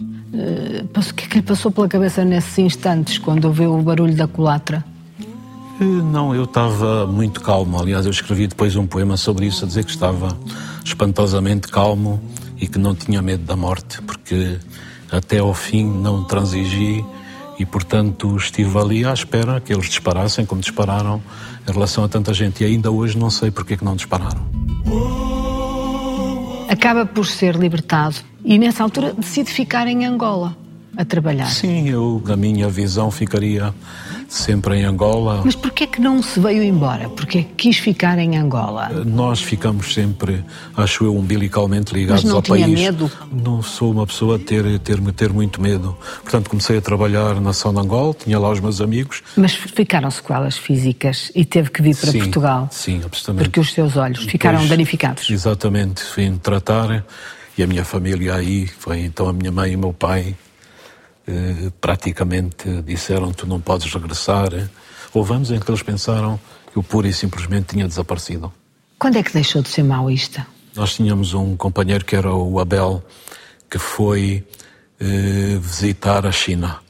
Uh, 0.00 0.86
o 0.94 1.14
que 1.14 1.24
é 1.24 1.28
que 1.28 1.36
lhe 1.36 1.42
passou 1.42 1.70
pela 1.70 1.88
cabeça 1.88 2.24
nesses 2.24 2.58
instantes, 2.58 3.18
quando 3.18 3.46
ouviu 3.46 3.74
o 3.74 3.82
barulho 3.82 4.14
da 4.14 4.26
culatra? 4.26 4.84
Uh, 5.80 5.84
não, 5.84 6.34
eu 6.34 6.44
estava 6.44 7.06
muito 7.06 7.40
calmo. 7.40 7.80
Aliás, 7.80 8.04
eu 8.04 8.10
escrevi 8.10 8.46
depois 8.46 8.76
um 8.76 8.86
poema 8.86 9.16
sobre 9.16 9.46
isso, 9.46 9.64
a 9.64 9.68
dizer 9.68 9.84
que 9.84 9.90
estava 9.90 10.36
espantosamente 10.84 11.68
calmo 11.68 12.20
e 12.60 12.66
que 12.66 12.78
não 12.78 12.94
tinha 12.94 13.20
medo 13.22 13.44
da 13.44 13.56
morte, 13.56 14.00
porque 14.02 14.58
até 15.10 15.38
ao 15.38 15.54
fim 15.54 15.84
não 15.84 16.24
transigi 16.24 17.04
e, 17.58 17.66
portanto, 17.66 18.36
estive 18.36 18.78
ali 18.78 19.04
à 19.04 19.12
espera 19.12 19.60
que 19.60 19.72
eles 19.72 19.86
disparassem 19.86 20.46
como 20.46 20.60
dispararam 20.60 21.20
em 21.68 21.72
relação 21.72 22.04
a 22.04 22.08
tanta 22.08 22.32
gente. 22.32 22.62
E 22.62 22.66
ainda 22.66 22.90
hoje 22.90 23.18
não 23.18 23.30
sei 23.30 23.50
porque 23.50 23.74
é 23.74 23.76
que 23.76 23.84
não 23.84 23.96
dispararam. 23.96 24.46
Acaba 26.68 27.04
por 27.04 27.26
ser 27.26 27.56
libertado 27.56 28.16
e, 28.44 28.58
nessa 28.58 28.82
altura, 28.82 29.12
decide 29.12 29.50
ficar 29.50 29.88
em 29.88 30.06
Angola 30.06 30.56
a 30.96 31.04
trabalhar. 31.04 31.46
Sim, 31.46 31.88
eu, 31.88 32.22
na 32.26 32.36
minha 32.36 32.68
visão, 32.68 33.10
ficaria 33.10 33.74
sempre 34.28 34.76
em 34.76 34.84
Angola. 34.84 35.40
Mas 35.44 35.56
porquê 35.56 35.86
que 35.86 36.00
não 36.00 36.22
se 36.22 36.38
veio 36.38 36.62
embora? 36.62 37.08
Porquê 37.08 37.42
que 37.42 37.68
quis 37.68 37.78
ficar 37.78 38.18
em 38.18 38.36
Angola? 38.36 38.90
Nós 39.04 39.40
ficamos 39.40 39.94
sempre, 39.94 40.44
acho 40.76 41.04
eu, 41.04 41.16
umbilicalmente 41.16 41.94
ligados 41.94 42.22
Mas 42.22 42.30
não 42.30 42.36
ao 42.36 42.42
tinha 42.42 42.60
país. 42.60 42.78
medo? 42.78 43.10
Não 43.32 43.62
sou 43.62 43.90
uma 43.90 44.06
pessoa 44.06 44.36
a 44.36 44.38
ter, 44.38 44.78
ter, 44.80 45.00
ter 45.12 45.32
muito 45.32 45.60
medo. 45.62 45.96
Portanto, 46.22 46.50
comecei 46.50 46.76
a 46.76 46.80
trabalhar 46.80 47.40
na 47.40 47.54
São 47.54 47.70
Angola, 47.70 48.14
tinha 48.14 48.38
lá 48.38 48.50
os 48.50 48.60
meus 48.60 48.80
amigos. 48.80 49.22
Mas 49.34 49.54
ficaram 49.54 50.10
sequelas 50.10 50.58
físicas 50.58 51.32
e 51.34 51.44
teve 51.44 51.70
que 51.70 51.80
vir 51.80 51.96
para 51.96 52.12
sim, 52.12 52.18
Portugal? 52.18 52.68
Sim, 52.70 53.00
absolutamente. 53.04 53.48
Porque 53.48 53.60
os 53.60 53.72
seus 53.72 53.96
olhos 53.96 54.24
ficaram 54.24 54.58
Depois, 54.58 54.70
danificados? 54.70 55.30
Exatamente, 55.30 56.04
vim 56.14 56.36
tratar 56.36 57.04
e 57.56 57.62
a 57.62 57.66
minha 57.66 57.84
família 57.84 58.34
aí, 58.34 58.66
foi 58.66 59.00
então 59.00 59.28
a 59.28 59.32
minha 59.32 59.50
mãe 59.50 59.72
e 59.72 59.76
o 59.76 59.78
meu 59.78 59.92
pai, 59.92 60.36
praticamente 61.80 62.82
disseram 62.82 63.32
tu 63.32 63.46
não 63.46 63.60
podes 63.60 63.92
regressar. 63.92 64.50
Houve 65.12 65.34
anos 65.34 65.50
em 65.50 65.58
que 65.58 65.70
eles 65.70 65.82
pensaram 65.82 66.38
que 66.72 66.78
eu 66.78 66.82
pura 66.82 67.08
e 67.08 67.12
simplesmente 67.12 67.74
tinha 67.74 67.86
desaparecido. 67.86 68.52
Quando 68.98 69.16
é 69.16 69.22
que 69.22 69.32
deixou 69.32 69.62
de 69.62 69.68
ser 69.68 69.82
maoísta? 69.82 70.46
Nós 70.74 70.94
tínhamos 70.94 71.34
um 71.34 71.56
companheiro 71.56 72.04
que 72.04 72.16
era 72.16 72.32
o 72.32 72.60
Abel, 72.60 73.02
que 73.70 73.78
foi 73.78 74.44
eh, 75.00 75.58
visitar 75.60 76.26
a 76.26 76.32
China. 76.32 76.80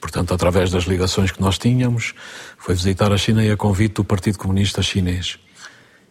Portanto, 0.00 0.32
através 0.32 0.70
das 0.70 0.84
ligações 0.84 1.30
que 1.30 1.40
nós 1.40 1.58
tínhamos, 1.58 2.14
foi 2.58 2.74
visitar 2.74 3.12
a 3.12 3.18
China 3.18 3.44
e 3.44 3.50
a 3.50 3.56
convite 3.56 3.94
do 3.94 4.04
Partido 4.04 4.38
Comunista 4.38 4.82
Chinês. 4.82 5.38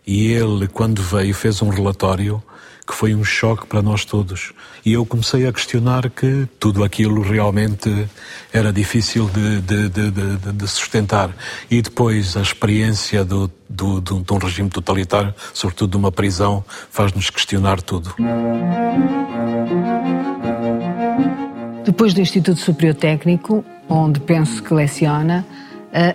E 0.06 0.28
ele, 0.28 0.68
quando 0.68 1.02
veio, 1.02 1.34
fez 1.34 1.62
um 1.62 1.70
relatório 1.70 2.42
que 2.90 2.96
foi 2.96 3.14
um 3.14 3.24
choque 3.24 3.68
para 3.68 3.84
nós 3.84 4.04
todos. 4.04 4.52
E 4.84 4.94
eu 4.94 5.06
comecei 5.06 5.46
a 5.46 5.54
questionar 5.54 6.10
que 6.10 6.48
tudo 6.60 6.84
aquilo 6.84 7.22
realmente 7.22 8.08
era 8.52 8.74
difícil 8.74 9.30
de, 9.30 9.62
de, 9.62 9.90
de, 9.90 10.54
de 10.54 10.68
sustentar. 10.68 11.30
E 11.70 11.84
depois 11.84 12.36
a 12.36 12.42
experiência 12.42 13.24
do, 13.24 13.52
do, 13.70 14.02
do, 14.02 14.22
de 14.22 14.34
um 14.34 14.38
regime 14.40 14.70
totalitário, 14.72 15.36
sobretudo 15.54 15.92
de 15.92 15.98
uma 15.98 16.12
prisão, 16.12 16.66
faz-nos 16.90 17.30
questionar 17.30 17.80
tudo. 17.80 18.16
Depois 21.86 22.16
do 22.16 22.22
Instituto 22.22 22.60
Superior 22.60 22.96
Técnico, 22.96 23.64
onde 23.88 24.20
penso 24.20 24.64
que 24.64 24.74
leciona, 24.74 25.46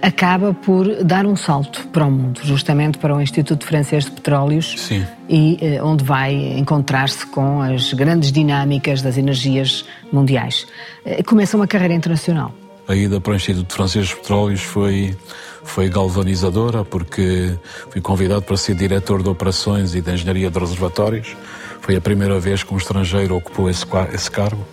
acaba 0.02 0.54
por 0.54 1.02
dar 1.04 1.26
um 1.26 1.34
salto 1.34 1.86
para 1.88 2.04
o 2.04 2.10
mundo, 2.10 2.40
justamente 2.44 2.98
para 2.98 3.14
o 3.14 3.20
Instituto 3.20 3.66
Francês 3.66 4.04
de 4.04 4.12
Petróleos, 4.12 4.74
Sim. 4.78 5.04
e 5.28 5.58
uh, 5.80 5.86
onde 5.86 6.04
vai 6.04 6.34
encontrar-se 6.58 7.26
com 7.26 7.60
as 7.60 7.92
grandes 7.92 8.30
dinâmicas 8.30 9.02
das 9.02 9.18
energias 9.18 9.84
mundiais. 10.12 10.66
Uh, 11.04 11.24
começa 11.24 11.56
uma 11.56 11.66
carreira 11.66 11.94
internacional. 11.94 12.54
A 12.86 12.94
ida 12.94 13.20
para 13.20 13.32
o 13.32 13.36
Instituto 13.36 13.74
Francês 13.74 14.08
de 14.08 14.16
Petróleos 14.16 14.60
foi, 14.60 15.16
foi 15.64 15.88
galvanizadora, 15.88 16.84
porque 16.84 17.58
fui 17.90 18.00
convidado 18.00 18.42
para 18.42 18.56
ser 18.56 18.76
diretor 18.76 19.22
de 19.22 19.28
operações 19.28 19.94
e 19.94 20.00
de 20.00 20.12
engenharia 20.12 20.50
de 20.50 20.58
reservatórios. 20.58 21.34
Foi 21.80 21.96
a 21.96 22.00
primeira 22.00 22.38
vez 22.38 22.62
que 22.62 22.72
um 22.72 22.76
estrangeiro 22.76 23.36
ocupou 23.36 23.68
esse, 23.68 23.84
esse 24.12 24.30
cargo 24.30 24.64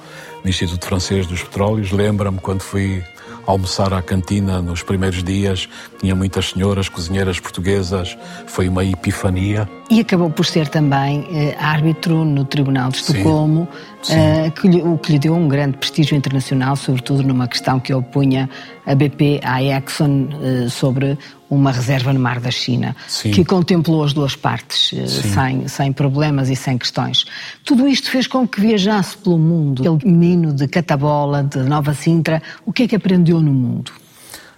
no 0.43 0.49
Instituto 0.49 0.85
Francês 0.85 1.25
dos 1.25 1.41
Petróleos. 1.41 1.91
Lembra-me 1.91 2.39
quando 2.39 2.61
fui 2.61 3.03
almoçar 3.45 3.93
à 3.93 4.01
cantina 4.01 4.61
nos 4.61 4.83
primeiros 4.83 5.23
dias, 5.23 5.67
tinha 5.99 6.15
muitas 6.15 6.49
senhoras 6.49 6.89
cozinheiras 6.89 7.39
portuguesas, 7.39 8.17
foi 8.47 8.67
uma 8.67 8.83
epifania. 8.83 9.69
E 9.89 9.99
acabou 9.99 10.29
por 10.29 10.45
ser 10.45 10.67
também 10.67 11.27
eh, 11.31 11.55
árbitro 11.59 12.23
no 12.23 12.45
Tribunal 12.45 12.89
de 12.89 12.97
Estocolmo, 12.97 13.67
eh, 14.09 14.49
que 14.51 14.67
lhe, 14.67 14.81
o 14.81 14.97
que 14.97 15.13
lhe 15.13 15.19
deu 15.19 15.33
um 15.33 15.47
grande 15.47 15.77
prestígio 15.77 16.15
internacional, 16.15 16.75
sobretudo 16.75 17.23
numa 17.23 17.47
questão 17.47 17.79
que 17.79 17.93
opunha 17.93 18.49
a 18.85 18.95
BP 18.95 19.41
à 19.43 19.61
Exxon 19.61 20.29
eh, 20.41 20.69
sobre 20.69 21.17
uma 21.51 21.71
reserva 21.71 22.13
no 22.13 22.19
mar 22.19 22.39
da 22.39 22.49
China, 22.49 22.95
Sim. 23.09 23.31
que 23.31 23.43
contemplou 23.43 24.03
as 24.03 24.13
duas 24.13 24.37
partes 24.37 24.93
eh, 24.93 25.05
sem, 25.05 25.67
sem 25.67 25.91
problemas 25.91 26.49
e 26.49 26.55
sem 26.55 26.77
questões. 26.77 27.25
Tudo 27.65 27.85
isto 27.87 28.09
fez 28.09 28.25
com 28.25 28.47
que 28.47 28.61
viajasse 28.61 29.17
pelo 29.17 29.37
mundo. 29.37 29.81
Aquele 29.81 30.13
menino 30.13 30.53
de 30.53 30.65
Catabola, 30.67 31.43
de 31.43 31.59
Nova 31.59 31.93
Sintra, 31.93 32.41
o 32.65 32.71
que 32.71 32.83
é 32.83 32.87
que 32.87 32.95
aprendeu 32.95 33.41
no 33.41 33.51
mundo? 33.51 33.91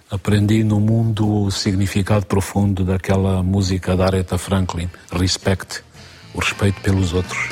Aprendi 0.08 0.62
no 0.62 0.78
mundo 0.78 1.46
o 1.46 1.50
significado 1.50 2.26
profundo 2.26 2.84
daquela 2.84 3.42
música 3.42 3.96
da 3.96 4.04
Aretha 4.04 4.38
Franklin, 4.38 4.88
Respect, 5.10 5.82
o 6.32 6.38
respeito 6.38 6.80
pelos 6.80 7.12
outros. 7.12 7.48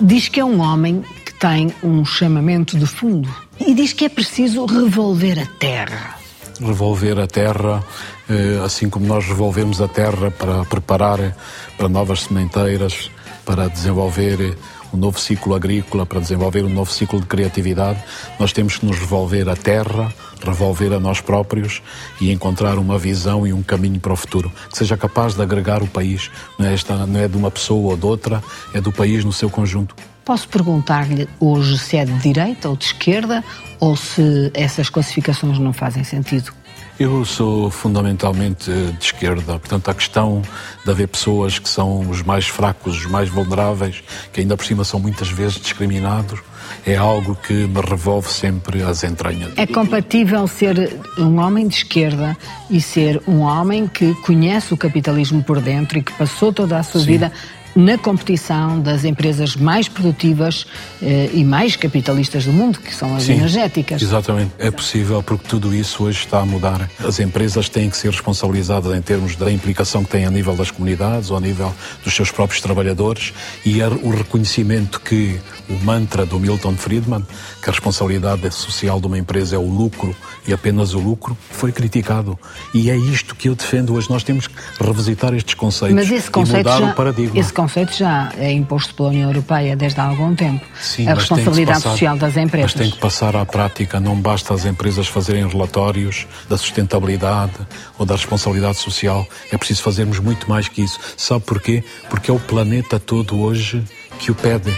Diz 0.00 0.28
que 0.28 0.38
é 0.38 0.44
um 0.44 0.60
homem 0.60 1.02
que 1.24 1.34
tem 1.34 1.74
um 1.82 2.04
chamamento 2.04 2.78
de 2.78 2.86
fundo 2.86 3.34
e 3.58 3.74
diz 3.74 3.92
que 3.92 4.04
é 4.04 4.08
preciso 4.08 4.64
revolver 4.66 5.40
a 5.40 5.46
terra. 5.58 6.25
Revolver 6.60 7.18
a 7.18 7.26
terra, 7.26 7.84
eh, 8.28 8.60
assim 8.64 8.88
como 8.88 9.06
nós 9.06 9.26
revolvemos 9.26 9.80
a 9.80 9.88
terra 9.88 10.30
para 10.30 10.64
preparar 10.64 11.36
para 11.76 11.88
novas 11.88 12.22
sementeiras, 12.22 13.10
para 13.44 13.68
desenvolver 13.68 14.56
um 14.92 14.96
novo 14.96 15.20
ciclo 15.20 15.54
agrícola, 15.54 16.06
para 16.06 16.20
desenvolver 16.20 16.64
um 16.64 16.68
novo 16.68 16.90
ciclo 16.90 17.20
de 17.20 17.26
criatividade, 17.26 18.02
nós 18.38 18.52
temos 18.52 18.78
que 18.78 18.86
nos 18.86 18.98
revolver 18.98 19.48
a 19.48 19.56
terra, 19.56 20.12
revolver 20.44 20.92
a 20.92 21.00
nós 21.00 21.20
próprios 21.20 21.82
e 22.20 22.32
encontrar 22.32 22.78
uma 22.78 22.98
visão 22.98 23.46
e 23.46 23.52
um 23.52 23.62
caminho 23.62 24.00
para 24.00 24.12
o 24.12 24.16
futuro 24.16 24.50
que 24.70 24.76
seja 24.76 24.96
capaz 24.96 25.34
de 25.34 25.42
agregar 25.42 25.82
o 25.82 25.86
país. 25.86 26.30
Não 26.58 26.66
é, 26.66 26.74
esta, 26.74 27.06
não 27.06 27.20
é 27.20 27.28
de 27.28 27.36
uma 27.36 27.50
pessoa 27.50 27.90
ou 27.92 27.96
de 27.96 28.06
outra, 28.06 28.42
é 28.72 28.80
do 28.80 28.92
país 28.92 29.24
no 29.24 29.32
seu 29.32 29.50
conjunto. 29.50 29.94
Posso 30.26 30.48
perguntar-lhe 30.48 31.28
hoje 31.38 31.78
se 31.78 31.96
é 31.96 32.04
de 32.04 32.12
direita 32.18 32.68
ou 32.68 32.76
de 32.76 32.86
esquerda 32.86 33.44
ou 33.78 33.94
se 33.94 34.50
essas 34.54 34.90
classificações 34.90 35.56
não 35.60 35.72
fazem 35.72 36.02
sentido? 36.02 36.52
Eu 36.98 37.24
sou 37.24 37.70
fundamentalmente 37.70 38.68
de 38.68 39.04
esquerda, 39.04 39.56
portanto, 39.58 39.88
a 39.88 39.94
questão 39.94 40.42
de 40.84 40.90
haver 40.90 41.06
pessoas 41.06 41.60
que 41.60 41.68
são 41.68 42.00
os 42.10 42.22
mais 42.22 42.48
fracos, 42.48 42.96
os 42.96 43.06
mais 43.06 43.28
vulneráveis, 43.28 44.02
que 44.32 44.40
ainda 44.40 44.56
por 44.56 44.66
cima 44.66 44.82
são 44.82 44.98
muitas 44.98 45.28
vezes 45.28 45.60
discriminados, 45.60 46.40
é 46.84 46.96
algo 46.96 47.36
que 47.36 47.52
me 47.52 47.80
revolve 47.80 48.28
sempre 48.28 48.82
as 48.82 49.04
entranhas. 49.04 49.52
É 49.56 49.66
compatível 49.66 50.48
ser 50.48 50.98
um 51.18 51.38
homem 51.38 51.68
de 51.68 51.76
esquerda 51.76 52.36
e 52.68 52.80
ser 52.80 53.22
um 53.28 53.40
homem 53.40 53.86
que 53.86 54.14
conhece 54.22 54.74
o 54.74 54.76
capitalismo 54.76 55.44
por 55.44 55.60
dentro 55.60 55.98
e 55.98 56.02
que 56.02 56.12
passou 56.12 56.52
toda 56.52 56.78
a 56.78 56.82
sua 56.82 57.00
Sim. 57.00 57.06
vida 57.06 57.32
na 57.76 57.98
competição 57.98 58.80
das 58.80 59.04
empresas 59.04 59.54
mais 59.54 59.86
produtivas 59.86 60.66
eh, 61.02 61.28
e 61.34 61.44
mais 61.44 61.76
capitalistas 61.76 62.46
do 62.46 62.52
mundo, 62.52 62.80
que 62.80 62.94
são 62.94 63.14
as 63.14 63.24
Sim, 63.24 63.34
energéticas. 63.34 64.00
Exatamente. 64.00 64.52
É 64.58 64.70
possível 64.70 65.22
porque 65.22 65.46
tudo 65.46 65.74
isso 65.74 66.04
hoje 66.04 66.20
está 66.20 66.40
a 66.40 66.46
mudar. 66.46 66.90
As 66.98 67.20
empresas 67.20 67.68
têm 67.68 67.90
que 67.90 67.96
ser 67.96 68.10
responsabilizadas 68.10 68.96
em 68.96 69.02
termos 69.02 69.36
da 69.36 69.52
implicação 69.52 70.02
que 70.02 70.10
têm 70.10 70.24
a 70.24 70.30
nível 70.30 70.56
das 70.56 70.70
comunidades 70.70 71.30
ou 71.30 71.36
a 71.36 71.40
nível 71.40 71.72
dos 72.02 72.14
seus 72.14 72.30
próprios 72.30 72.62
trabalhadores 72.62 73.34
e 73.64 73.82
o 73.82 74.10
reconhecimento 74.10 74.98
que 75.00 75.38
o 75.68 75.74
mantra 75.84 76.24
do 76.24 76.40
Milton 76.40 76.76
Friedman, 76.76 77.24
que 77.66 77.70
a 77.70 77.72
responsabilidade 77.72 78.48
social 78.54 79.00
de 79.00 79.08
uma 79.08 79.18
empresa 79.18 79.56
é 79.56 79.58
o 79.58 79.68
lucro 79.68 80.14
e 80.46 80.52
apenas 80.52 80.94
o 80.94 81.00
lucro, 81.00 81.36
foi 81.50 81.72
criticado. 81.72 82.38
E 82.72 82.88
é 82.90 82.96
isto 82.96 83.34
que 83.34 83.48
eu 83.48 83.56
defendo 83.56 83.94
hoje. 83.94 84.08
Nós 84.08 84.22
temos 84.22 84.46
que 84.46 84.54
revisitar 84.78 85.34
estes 85.34 85.54
conceitos 85.54 85.96
mas 85.96 86.08
esse 86.08 86.30
conceito 86.30 86.68
e 86.68 86.70
mudar 86.70 86.78
já, 86.78 86.92
o 86.92 86.94
paradigma. 86.94 87.36
Esse 87.36 87.52
conceito 87.52 87.92
já 87.92 88.32
é 88.38 88.52
imposto 88.52 88.94
pela 88.94 89.08
União 89.08 89.28
Europeia 89.28 89.74
desde 89.74 89.98
há 89.98 90.04
algum 90.04 90.32
tempo. 90.32 90.64
Sim, 90.80 91.08
a 91.08 91.14
responsabilidade 91.14 91.82
passar, 91.82 91.90
social 91.90 92.16
das 92.16 92.36
empresas. 92.36 92.72
Mas 92.72 92.82
tem 92.82 92.90
que 92.92 92.98
passar 92.98 93.34
à 93.34 93.44
prática. 93.44 93.98
Não 93.98 94.14
basta 94.14 94.54
as 94.54 94.64
empresas 94.64 95.08
fazerem 95.08 95.44
relatórios 95.48 96.24
da 96.48 96.56
sustentabilidade 96.56 97.54
ou 97.98 98.06
da 98.06 98.14
responsabilidade 98.14 98.78
social. 98.78 99.26
É 99.50 99.58
preciso 99.58 99.82
fazermos 99.82 100.20
muito 100.20 100.48
mais 100.48 100.68
que 100.68 100.82
isso. 100.82 101.00
Sabe 101.16 101.44
porquê? 101.44 101.82
Porque 102.08 102.30
é 102.30 102.34
o 102.34 102.38
planeta 102.38 103.00
todo 103.00 103.40
hoje 103.40 103.82
que 104.20 104.30
o 104.30 104.36
pede. 104.36 104.72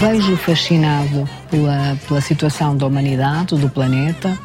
Vejo 0.00 0.34
fascinado 0.34 1.28
pela, 1.50 1.94
pela 2.08 2.22
situação 2.22 2.74
da 2.74 2.86
humanidade, 2.86 3.54
do 3.54 3.68
planeta, 3.68 4.38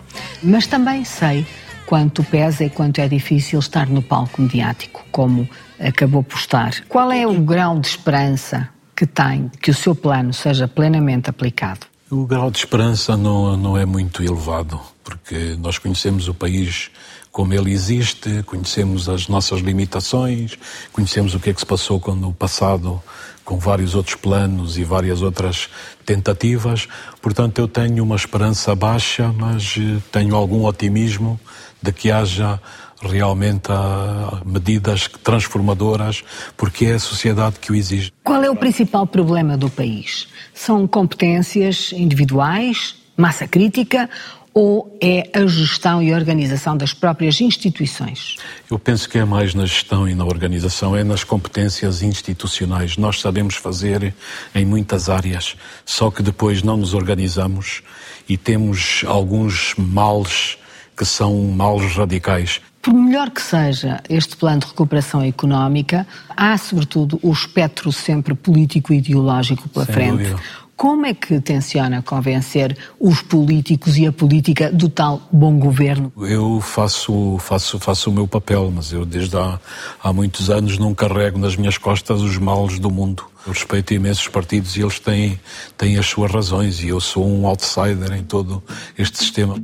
mas 0.44 0.68
também 0.68 1.06
sei 1.06 1.48
quanto 1.86 2.26
pesa 2.26 2.65
e 2.65 2.70
quanto 2.70 3.00
é 3.00 3.08
difícil 3.08 3.60
estar 3.60 3.88
no 3.88 4.02
palco 4.02 4.41
mediático, 4.41 5.06
como 5.13 5.48
acabou 5.80 6.24
por 6.24 6.38
estar. 6.38 6.74
Qual 6.89 7.10
é 7.10 7.26
o 7.26 7.39
grau 7.39 7.80
de 7.80 7.88
esperança 7.88 8.68
que 8.94 9.06
tem 9.06 9.50
que 9.62 9.72
o 9.72 9.74
seu 9.74 9.96
plano 9.96 10.34
seja 10.34 10.68
plenamente 10.68 11.30
aplicado? 11.30 11.88
O 12.12 12.26
grau 12.26 12.52
de 12.52 12.58
esperança 12.58 13.15
não, 13.15 13.56
não 13.56 13.78
é 13.78 13.86
muito 13.86 14.22
elevado, 14.22 14.78
porque 15.06 15.56
nós 15.58 15.78
conhecemos 15.78 16.28
o 16.28 16.34
país 16.34 16.91
como 17.32 17.54
ele 17.54 17.72
existe, 17.72 18.44
conhecemos 18.44 19.08
as 19.08 19.30
nossas 19.30 19.62
limitações, 19.62 20.58
conhecemos 20.91 21.34
o 21.34 21.39
que 21.39 21.50
é 21.50 21.54
que 21.54 21.62
se 21.62 21.65
passou 21.65 22.02
no 22.13 22.34
passado 22.34 23.02
com 23.45 23.58
vários 23.60 23.93
outros 23.93 24.15
planos 24.15 24.77
e 24.77 24.84
várias 24.84 25.21
outras 25.21 25.69
tentativas. 26.03 26.88
Portanto, 27.21 27.60
eu 27.60 27.67
tenho 27.67 28.03
uma 28.03 28.15
esperança 28.15 28.75
baixa, 28.75 29.31
mas 29.31 29.75
eh, 29.77 30.01
tenho 30.12 30.36
algum 30.36 30.65
otimismo 30.65 31.39
de 31.81 31.93
que 31.93 32.12
haja 32.12 32.60
realmente 33.01 33.71
ah, 33.71 34.41
medidas 34.43 35.08
transformadoras, 35.23 36.23
porque 36.58 36.86
é 36.86 36.93
a 36.95 36.99
sociedade 36.99 37.60
que 37.60 37.71
o 37.71 37.75
exige. 37.75 38.12
Qual 38.23 38.43
é 38.43 38.49
o 38.49 38.55
principal 38.55 39.05
problema 39.05 39.55
do 39.55 39.69
país? 39.69 40.27
São 40.53 40.88
competências 40.88 41.91
individuais, 41.93 42.95
massa 43.15 43.47
crítica 43.47 44.10
ou 44.58 44.98
é 45.02 45.30
a 45.34 45.46
gestão 45.46 46.02
e 46.02 46.13
a 46.13 46.15
organização 46.15 46.78
das 46.78 46.94
próprias 46.94 47.41
instituições? 47.41 48.38
Eu 48.72 48.80
penso 48.80 49.10
que 49.10 49.18
é 49.18 49.26
mais 49.26 49.54
na 49.54 49.65
gestão 49.65 50.08
e 50.08 50.15
na 50.15 50.24
organização, 50.24 50.96
é 50.96 51.04
nas 51.04 51.26
competências 51.26 52.02
institucionais. 52.02 52.96
Nós 52.96 53.20
sabemos 53.20 53.56
fazer 53.56 54.15
em 54.56 54.65
muitas 54.65 55.10
áreas, 55.10 55.58
só 55.86 56.10
que 56.10 56.24
depois 56.24 56.63
não 56.63 56.78
nos 56.78 56.94
organizamos 56.94 57.84
e 58.30 58.38
temos 58.38 59.04
alguns 59.06 59.76
males 59.78 60.58
que 60.96 61.04
são 61.04 61.36
males 61.50 61.94
radicais. 61.94 62.62
Por 62.82 62.94
melhor 62.94 63.32
que 63.32 63.41
seja 63.41 64.02
este 64.08 64.38
plano 64.38 64.60
de 64.60 64.68
recuperação 64.68 65.22
económica, 65.22 66.08
há 66.30 66.58
sobretudo 66.58 67.20
o 67.22 67.34
espectro 67.34 67.91
sempre 67.91 68.34
político 68.34 68.94
e 68.94 69.00
ideológico 69.00 69.68
pela 69.68 69.86
Sem 69.86 69.96
frente. 69.96 70.30
Dúvida 70.30 70.64
como 70.76 71.06
é 71.06 71.14
que 71.14 71.40
tenciona 71.40 72.02
convencer 72.02 72.78
os 73.00 73.22
políticos 73.22 73.98
e 73.98 74.06
a 74.06 74.12
política 74.12 74.70
do 74.72 74.90
tal 74.90 75.22
bom 75.32 75.58
governo? 75.58 76.12
Eu 76.18 76.60
faço, 76.60 77.38
faço, 77.40 77.80
faço 77.80 78.10
o 78.10 78.14
meu 78.14 78.28
papel, 78.28 78.72
mas 78.76 78.92
eu 78.92 79.06
desde 79.06 79.38
há, 79.38 79.58
há 80.04 80.12
muitos 80.12 80.50
anos 80.50 80.78
não 80.78 80.94
carrego 80.94 81.40
nas 81.40 81.56
minhas 81.56 81.78
costas 81.78 82.22
os 82.22 82.38
males 82.38 82.78
do 82.78 82.92
mundo. 82.92 83.24
Eu 83.48 83.54
respeito 83.54 83.94
imensos 83.94 84.28
partidos 84.28 84.76
e 84.76 84.82
eles 84.82 85.00
têm, 85.00 85.40
têm 85.78 85.98
as 85.98 86.08
suas 86.08 86.32
razões 86.32 86.84
e 86.84 86.90
eu 86.90 87.00
sou 87.00 87.26
um 87.26 87.48
outsider 87.48 88.12
em 88.14 88.24
todo 88.24 88.62
este 88.98 89.20
sistema. 89.20 89.56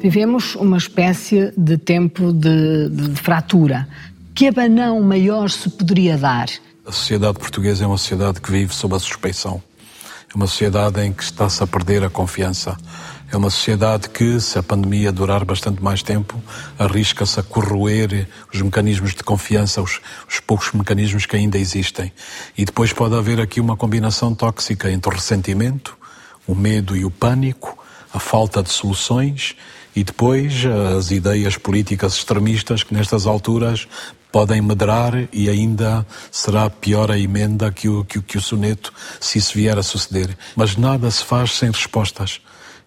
Vivemos 0.00 0.54
uma 0.54 0.76
espécie 0.76 1.52
de 1.56 1.76
tempo 1.76 2.32
de, 2.32 2.88
de, 2.90 3.08
de 3.08 3.16
fratura. 3.20 3.88
Que 4.32 4.46
abanão 4.46 5.00
maior 5.02 5.50
se 5.50 5.68
poderia 5.68 6.16
dar 6.16 6.46
a 6.88 6.92
sociedade 6.92 7.38
portuguesa 7.38 7.84
é 7.84 7.86
uma 7.86 7.98
sociedade 7.98 8.40
que 8.40 8.50
vive 8.50 8.74
sob 8.74 8.96
a 8.96 8.98
suspeição. 8.98 9.62
É 10.32 10.34
uma 10.34 10.46
sociedade 10.46 11.02
em 11.02 11.12
que 11.12 11.22
está-se 11.22 11.62
a 11.62 11.66
perder 11.66 12.02
a 12.02 12.08
confiança. 12.08 12.78
É 13.30 13.36
uma 13.36 13.50
sociedade 13.50 14.08
que, 14.08 14.40
se 14.40 14.58
a 14.58 14.62
pandemia 14.62 15.12
durar 15.12 15.44
bastante 15.44 15.82
mais 15.82 16.02
tempo, 16.02 16.42
arrisca-se 16.78 17.38
a 17.38 17.42
corroer 17.42 18.26
os 18.52 18.62
mecanismos 18.62 19.14
de 19.14 19.22
confiança, 19.22 19.82
os, 19.82 20.00
os, 20.26 20.40
poucos 20.40 20.72
mecanismos 20.72 21.26
que 21.26 21.36
ainda 21.36 21.58
existem. 21.58 22.10
E 22.56 22.64
depois 22.64 22.90
pode 22.90 23.14
haver 23.14 23.38
aqui 23.38 23.60
uma 23.60 23.76
combinação 23.76 24.34
tóxica 24.34 24.90
entre 24.90 25.10
o 25.10 25.14
ressentimento, 25.14 25.94
o 26.46 26.54
medo 26.54 26.96
e 26.96 27.04
o 27.04 27.10
pânico, 27.10 27.78
a 28.14 28.18
falta 28.18 28.62
de 28.62 28.70
soluções 28.70 29.54
e 29.94 30.02
depois 30.02 30.64
as 30.96 31.10
ideias 31.10 31.58
políticas 31.58 32.14
extremistas 32.14 32.82
que 32.82 32.94
nestas 32.94 33.26
alturas 33.26 33.86
podem 34.30 34.60
medrar 34.60 35.28
e 35.32 35.48
ainda 35.48 36.06
será 36.30 36.68
pior 36.68 37.10
a 37.10 37.18
emenda 37.18 37.70
que 37.70 37.88
o, 37.88 38.04
que, 38.04 38.20
que 38.20 38.38
o 38.38 38.40
soneto 38.40 38.92
se 39.20 39.38
isso 39.38 39.54
vier 39.54 39.78
a 39.78 39.82
suceder. 39.82 40.36
Mas 40.54 40.76
nada 40.76 41.10
se 41.10 41.24
faz 41.24 41.52
sem 41.52 41.70
respostas. 41.70 42.40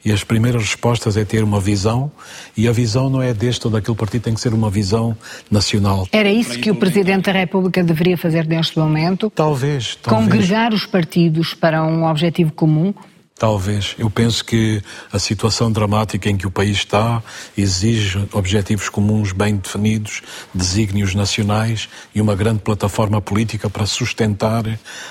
E 0.03 0.11
as 0.11 0.23
primeiras 0.23 0.63
respostas 0.63 1.15
é 1.15 1.23
ter 1.23 1.43
uma 1.43 1.59
visão, 1.59 2.11
e 2.57 2.67
a 2.67 2.71
visão 2.71 3.07
não 3.07 3.21
é 3.21 3.33
deste 3.35 3.67
ou 3.67 3.71
daquele 3.71 3.95
partido, 3.95 4.23
tem 4.23 4.33
que 4.33 4.41
ser 4.41 4.51
uma 4.51 4.69
visão 4.69 5.15
nacional. 5.49 6.07
Era 6.11 6.31
isso 6.31 6.59
que 6.59 6.71
o 6.71 6.75
Presidente 6.75 7.25
da 7.25 7.31
República 7.31 7.83
deveria 7.83 8.17
fazer 8.17 8.47
neste 8.47 8.79
momento? 8.79 9.29
Talvez. 9.29 9.95
talvez. 10.01 10.27
Congregar 10.27 10.73
os 10.73 10.87
partidos 10.87 11.53
para 11.53 11.83
um 11.83 12.05
objetivo 12.05 12.51
comum? 12.51 12.93
Talvez. 13.41 13.95
Eu 13.97 14.07
penso 14.07 14.45
que 14.45 14.83
a 15.11 15.17
situação 15.17 15.71
dramática 15.71 16.29
em 16.29 16.37
que 16.37 16.45
o 16.45 16.51
país 16.51 16.77
está 16.77 17.23
exige 17.57 18.23
objetivos 18.33 18.87
comuns 18.87 19.31
bem 19.31 19.55
definidos, 19.55 20.21
desígnios 20.53 21.15
nacionais 21.15 21.89
e 22.13 22.21
uma 22.21 22.35
grande 22.35 22.59
plataforma 22.59 23.19
política 23.19 23.67
para 23.67 23.87
sustentar 23.87 24.63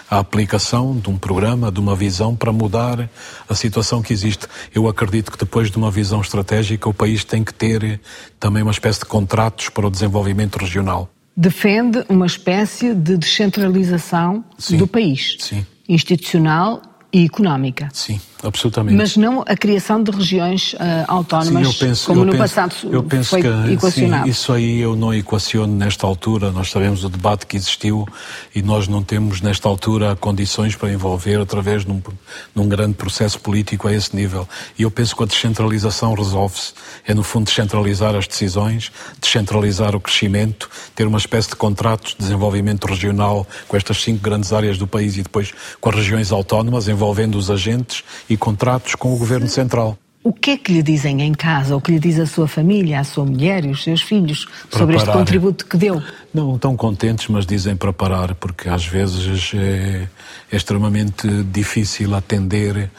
a 0.08 0.20
aplicação 0.20 0.96
de 0.96 1.10
um 1.10 1.18
programa, 1.18 1.72
de 1.72 1.80
uma 1.80 1.96
visão 1.96 2.36
para 2.36 2.52
mudar 2.52 3.10
a 3.48 3.54
situação 3.56 4.00
que 4.00 4.12
existe. 4.12 4.46
Eu 4.72 4.86
acredito 4.86 5.32
que 5.32 5.38
depois 5.38 5.68
de 5.68 5.76
uma 5.76 5.90
visão 5.90 6.20
estratégica 6.20 6.88
o 6.88 6.94
país 6.94 7.24
tem 7.24 7.42
que 7.42 7.52
ter 7.52 8.00
também 8.38 8.62
uma 8.62 8.70
espécie 8.70 9.00
de 9.00 9.06
contratos 9.06 9.70
para 9.70 9.88
o 9.88 9.90
desenvolvimento 9.90 10.56
regional. 10.56 11.10
Defende 11.36 12.04
uma 12.08 12.26
espécie 12.26 12.94
de 12.94 13.16
descentralização 13.16 14.44
sim, 14.56 14.76
do 14.76 14.86
país. 14.86 15.36
Sim. 15.40 15.66
Institucional 15.88 16.80
e 17.12 17.24
económica. 17.24 17.88
Sim, 17.92 18.20
absolutamente. 18.42 18.96
Mas 18.96 19.16
não 19.16 19.42
a 19.46 19.56
criação 19.56 20.02
de 20.02 20.10
regiões 20.10 20.72
uh, 20.74 20.78
autónomas, 21.08 21.68
sim, 21.68 21.86
penso, 21.86 22.06
como 22.06 22.24
no 22.24 22.32
penso, 22.32 22.42
passado 22.42 22.74
eu 22.90 23.02
penso 23.02 23.30
foi 23.30 23.42
que, 23.42 23.72
equacionado. 23.72 24.24
Sim, 24.24 24.30
isso 24.30 24.52
aí 24.52 24.80
eu 24.80 24.96
não 24.96 25.12
equaciono 25.12 25.74
nesta 25.74 26.06
altura. 26.06 26.50
Nós 26.50 26.70
sabemos 26.70 27.04
o 27.04 27.08
debate 27.08 27.46
que 27.46 27.56
existiu 27.56 28.06
e 28.54 28.62
nós 28.62 28.88
não 28.88 29.02
temos 29.02 29.40
nesta 29.40 29.68
altura 29.68 30.16
condições 30.16 30.74
para 30.74 30.92
envolver 30.92 31.40
através 31.40 31.84
de 31.84 31.90
um, 31.90 32.68
grande 32.68 32.94
processo 32.94 33.40
político 33.40 33.88
a 33.88 33.94
esse 33.94 34.14
nível. 34.14 34.48
E 34.78 34.82
eu 34.82 34.90
penso 34.90 35.16
que 35.16 35.22
a 35.22 35.26
descentralização 35.26 36.14
resolve-se. 36.14 36.72
É 37.06 37.14
no 37.14 37.22
fundo 37.22 37.46
descentralizar 37.46 38.14
as 38.14 38.26
decisões, 38.26 38.92
descentralizar 39.20 39.94
o 39.94 40.00
crescimento, 40.00 40.70
ter 40.94 41.06
uma 41.06 41.18
espécie 41.18 41.48
de 41.48 41.56
contratos 41.56 42.12
de 42.12 42.18
desenvolvimento 42.18 42.86
regional 42.86 43.46
com 43.68 43.76
estas 43.76 44.02
cinco 44.02 44.20
grandes 44.22 44.52
áreas 44.52 44.78
do 44.78 44.86
país 44.86 45.16
e 45.16 45.22
depois 45.22 45.52
com 45.80 45.88
as 45.88 45.94
regiões 45.96 46.32
autónomas, 46.32 46.88
envolvendo 46.88 47.36
os 47.36 47.50
agentes 47.50 48.04
e 48.30 48.36
contratos 48.36 48.94
com 48.94 49.12
o 49.12 49.18
Governo 49.18 49.48
Central. 49.48 49.98
O 50.22 50.34
que 50.34 50.50
é 50.50 50.56
que 50.58 50.70
lhe 50.70 50.82
dizem 50.82 51.22
em 51.22 51.32
casa, 51.32 51.74
ou 51.74 51.80
que 51.80 51.90
lhe 51.90 51.98
diz 51.98 52.18
a 52.18 52.26
sua 52.26 52.46
família, 52.46 53.00
a 53.00 53.04
sua 53.04 53.24
mulher 53.24 53.64
e 53.64 53.70
os 53.70 53.82
seus 53.82 54.02
filhos 54.02 54.46
sobre 54.70 54.96
este 54.96 55.10
contributo 55.10 55.64
que 55.64 55.78
deu? 55.78 56.02
Não, 56.32 56.56
estão 56.56 56.76
contentes, 56.76 57.26
mas 57.28 57.46
dizem 57.46 57.74
para 57.74 57.90
parar, 57.90 58.34
porque 58.34 58.68
às 58.68 58.84
vezes 58.84 59.52
é, 59.54 60.06
é 60.52 60.56
extremamente 60.56 61.26
difícil 61.44 62.14
atender 62.14 62.90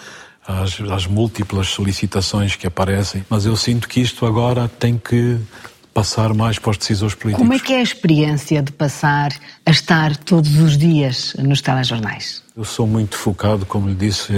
às, 0.47 0.81
às 0.81 1.05
múltiplas 1.05 1.67
solicitações 1.67 2.55
que 2.55 2.65
aparecem. 2.65 3.23
Mas 3.29 3.45
eu 3.45 3.55
sinto 3.55 3.87
que 3.87 4.01
isto 4.01 4.25
agora 4.25 4.67
tem 4.67 4.97
que 4.97 5.37
passar 5.93 6.33
mais 6.33 6.57
para 6.57 6.71
os 6.71 6.77
decisores 6.77 7.15
políticos. 7.15 7.41
Como 7.41 7.53
é 7.53 7.59
que 7.59 7.73
é 7.73 7.77
a 7.77 7.83
experiência 7.83 8.61
de 8.61 8.71
passar 8.71 9.31
a 9.65 9.71
estar 9.71 10.15
todos 10.15 10.55
os 10.57 10.77
dias 10.77 11.35
nos 11.37 11.61
telejornais? 11.61 12.43
Eu 12.55 12.63
sou 12.63 12.87
muito 12.87 13.17
focado, 13.17 13.65
como 13.65 13.89
lhe 13.89 13.95
disse, 13.95 14.33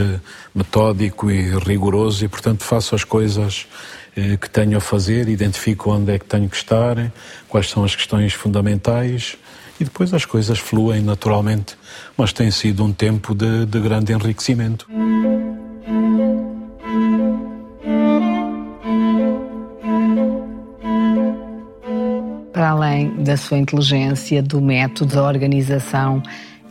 metódico 0.54 1.30
e 1.30 1.58
rigoroso 1.60 2.26
e, 2.26 2.28
portanto, 2.28 2.64
faço 2.64 2.95
as 2.95 3.04
coisas 3.04 3.68
eh, 4.16 4.38
que 4.38 4.49
tenho 4.49 4.78
a 4.78 4.82
fazer, 4.82 5.28
identifico 5.30 5.91
onde 5.91 6.14
é 6.14 6.20
que 6.20 6.26
tenho 6.26 6.49
que 6.49 6.56
estar, 6.56 7.12
quais 7.47 7.70
são 7.70 7.84
as 7.84 7.95
questões 7.95 8.34
fundamentais 8.34 9.36
e 9.80 9.84
depois 9.84 10.14
as 10.14 10.26
coisas 10.26 10.60
fluem 10.60 11.01
naturalmente. 11.01 11.76
Mas 12.18 12.34
tem 12.34 12.49
sido 12.49 12.84
um 12.84 12.93
tempo 12.93 13.36
de, 13.36 13.66
de 13.66 13.80
grande 13.80 14.12
enriquecimento. 14.14 14.88
Para 22.54 22.70
além 22.70 23.10
da 23.24 23.36
sua 23.36 23.58
inteligência, 23.58 24.41
do 24.41 24.62
método, 24.62 25.16
da 25.16 25.24
organização, 25.24 26.22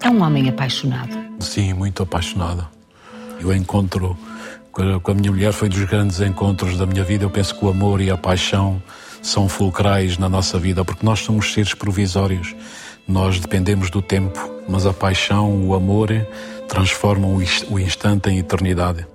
é 0.01 0.09
um 0.09 0.23
homem 0.23 0.49
apaixonado. 0.49 1.19
Sim, 1.41 1.75
muito 1.75 2.03
apaixonado. 2.03 2.67
O 3.43 3.53
encontro 3.53 4.17
com 4.73 5.11
a 5.11 5.15
minha 5.15 5.31
mulher 5.31 5.53
foi 5.53 5.69
dos 5.69 5.85
grandes 5.85 6.21
encontros 6.21 6.79
da 6.79 6.87
minha 6.87 7.05
vida. 7.05 7.25
Eu 7.25 7.31
penso 7.31 7.55
que 7.59 7.65
o 7.65 7.69
amor 7.69 8.01
e 8.01 8.11
a 8.11 8.17
paixão 8.17 8.81
são 9.21 9.49
fulcrais 9.49 10.17
na 10.17 10.29
nossa 10.29 10.59
vida, 10.59 10.85
porque 10.85 11.05
nós 11.05 11.21
somos 11.21 11.53
seres 11.53 11.75
provisórios. 11.75 12.55
Nós 13.07 13.41
dependemos 13.41 13.91
do 13.91 14.01
tempo, 14.01 14.39
mas 14.69 14.87
a 14.87 14.93
paixão, 14.93 15.67
o 15.67 15.75
amor 15.75 16.09
transformam 16.69 17.37
o 17.71 17.79
instante 17.79 18.31
em 18.31 18.39
eternidade. 18.39 19.07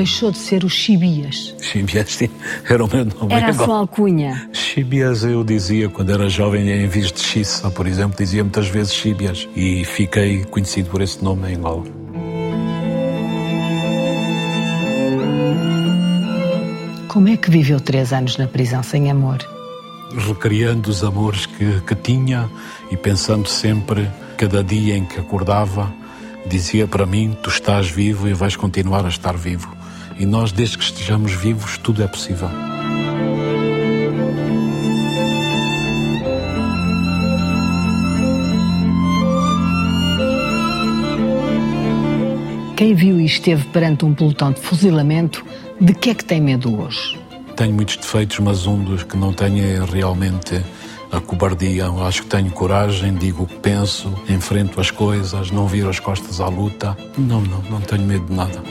Deixou 0.00 0.30
de 0.30 0.38
ser 0.38 0.64
o 0.64 0.68
Chibias. 0.68 1.54
Chibias, 1.60 2.10
sim, 2.14 2.30
era 2.66 2.82
o 2.82 2.88
meu 2.90 3.04
nome. 3.04 3.34
Era 3.34 3.50
a 3.50 3.52
sua 3.52 3.76
alcunha. 3.80 4.48
Chibias 4.50 5.24
eu 5.24 5.44
dizia 5.44 5.90
quando 5.90 6.10
era 6.10 6.26
jovem, 6.26 6.70
em 6.70 6.86
vez 6.86 7.12
de 7.12 7.20
Xissa, 7.20 7.70
por 7.70 7.86
exemplo, 7.86 8.16
dizia 8.16 8.42
muitas 8.42 8.66
vezes 8.68 8.94
Chibias. 8.94 9.46
E 9.54 9.84
fiquei 9.84 10.42
conhecido 10.46 10.88
por 10.88 11.02
esse 11.02 11.22
nome 11.22 11.50
em 11.52 11.56
Angola. 11.56 11.84
Como 17.06 17.28
é 17.28 17.36
que 17.36 17.50
viveu 17.50 17.78
três 17.78 18.14
anos 18.14 18.38
na 18.38 18.46
prisão 18.46 18.82
sem 18.82 19.10
amor? 19.10 19.38
Recriando 20.16 20.88
os 20.88 21.04
amores 21.04 21.44
que, 21.44 21.80
que 21.82 21.94
tinha 21.94 22.48
e 22.90 22.96
pensando 22.96 23.46
sempre, 23.46 24.08
cada 24.38 24.64
dia 24.64 24.96
em 24.96 25.04
que 25.04 25.20
acordava, 25.20 25.92
dizia 26.46 26.86
para 26.86 27.04
mim: 27.04 27.36
Tu 27.42 27.50
estás 27.50 27.90
vivo 27.90 28.26
e 28.26 28.32
vais 28.32 28.56
continuar 28.56 29.04
a 29.04 29.10
estar 29.10 29.36
vivo. 29.36 29.79
E 30.20 30.26
nós, 30.26 30.52
desde 30.52 30.76
que 30.76 30.84
estejamos 30.84 31.32
vivos, 31.32 31.78
tudo 31.78 32.02
é 32.02 32.06
possível. 32.06 32.50
Quem 42.76 42.94
viu 42.94 43.18
e 43.18 43.24
esteve 43.24 43.66
perante 43.68 44.04
um 44.04 44.12
pelotão 44.12 44.52
de 44.52 44.60
fuzilamento, 44.60 45.42
de 45.80 45.94
que 45.94 46.10
é 46.10 46.14
que 46.14 46.24
tem 46.26 46.38
medo 46.38 46.78
hoje? 46.78 47.18
Tenho 47.56 47.72
muitos 47.72 47.96
defeitos, 47.96 48.38
mas 48.40 48.66
um 48.66 48.84
dos 48.84 49.02
que 49.02 49.16
não 49.16 49.32
tenho 49.32 49.64
é 49.64 49.82
realmente 49.90 50.62
a 51.10 51.18
cobardia. 51.18 51.88
Acho 52.06 52.24
que 52.24 52.28
tenho 52.28 52.50
coragem, 52.50 53.14
digo 53.14 53.44
o 53.44 53.46
que 53.46 53.58
penso, 53.60 54.12
enfrento 54.28 54.82
as 54.82 54.90
coisas, 54.90 55.50
não 55.50 55.66
viro 55.66 55.88
as 55.88 55.98
costas 55.98 56.42
à 56.42 56.48
luta. 56.48 56.94
Não, 57.16 57.40
não, 57.40 57.62
não 57.70 57.80
tenho 57.80 58.02
medo 58.02 58.26
de 58.26 58.34
nada. 58.34 58.62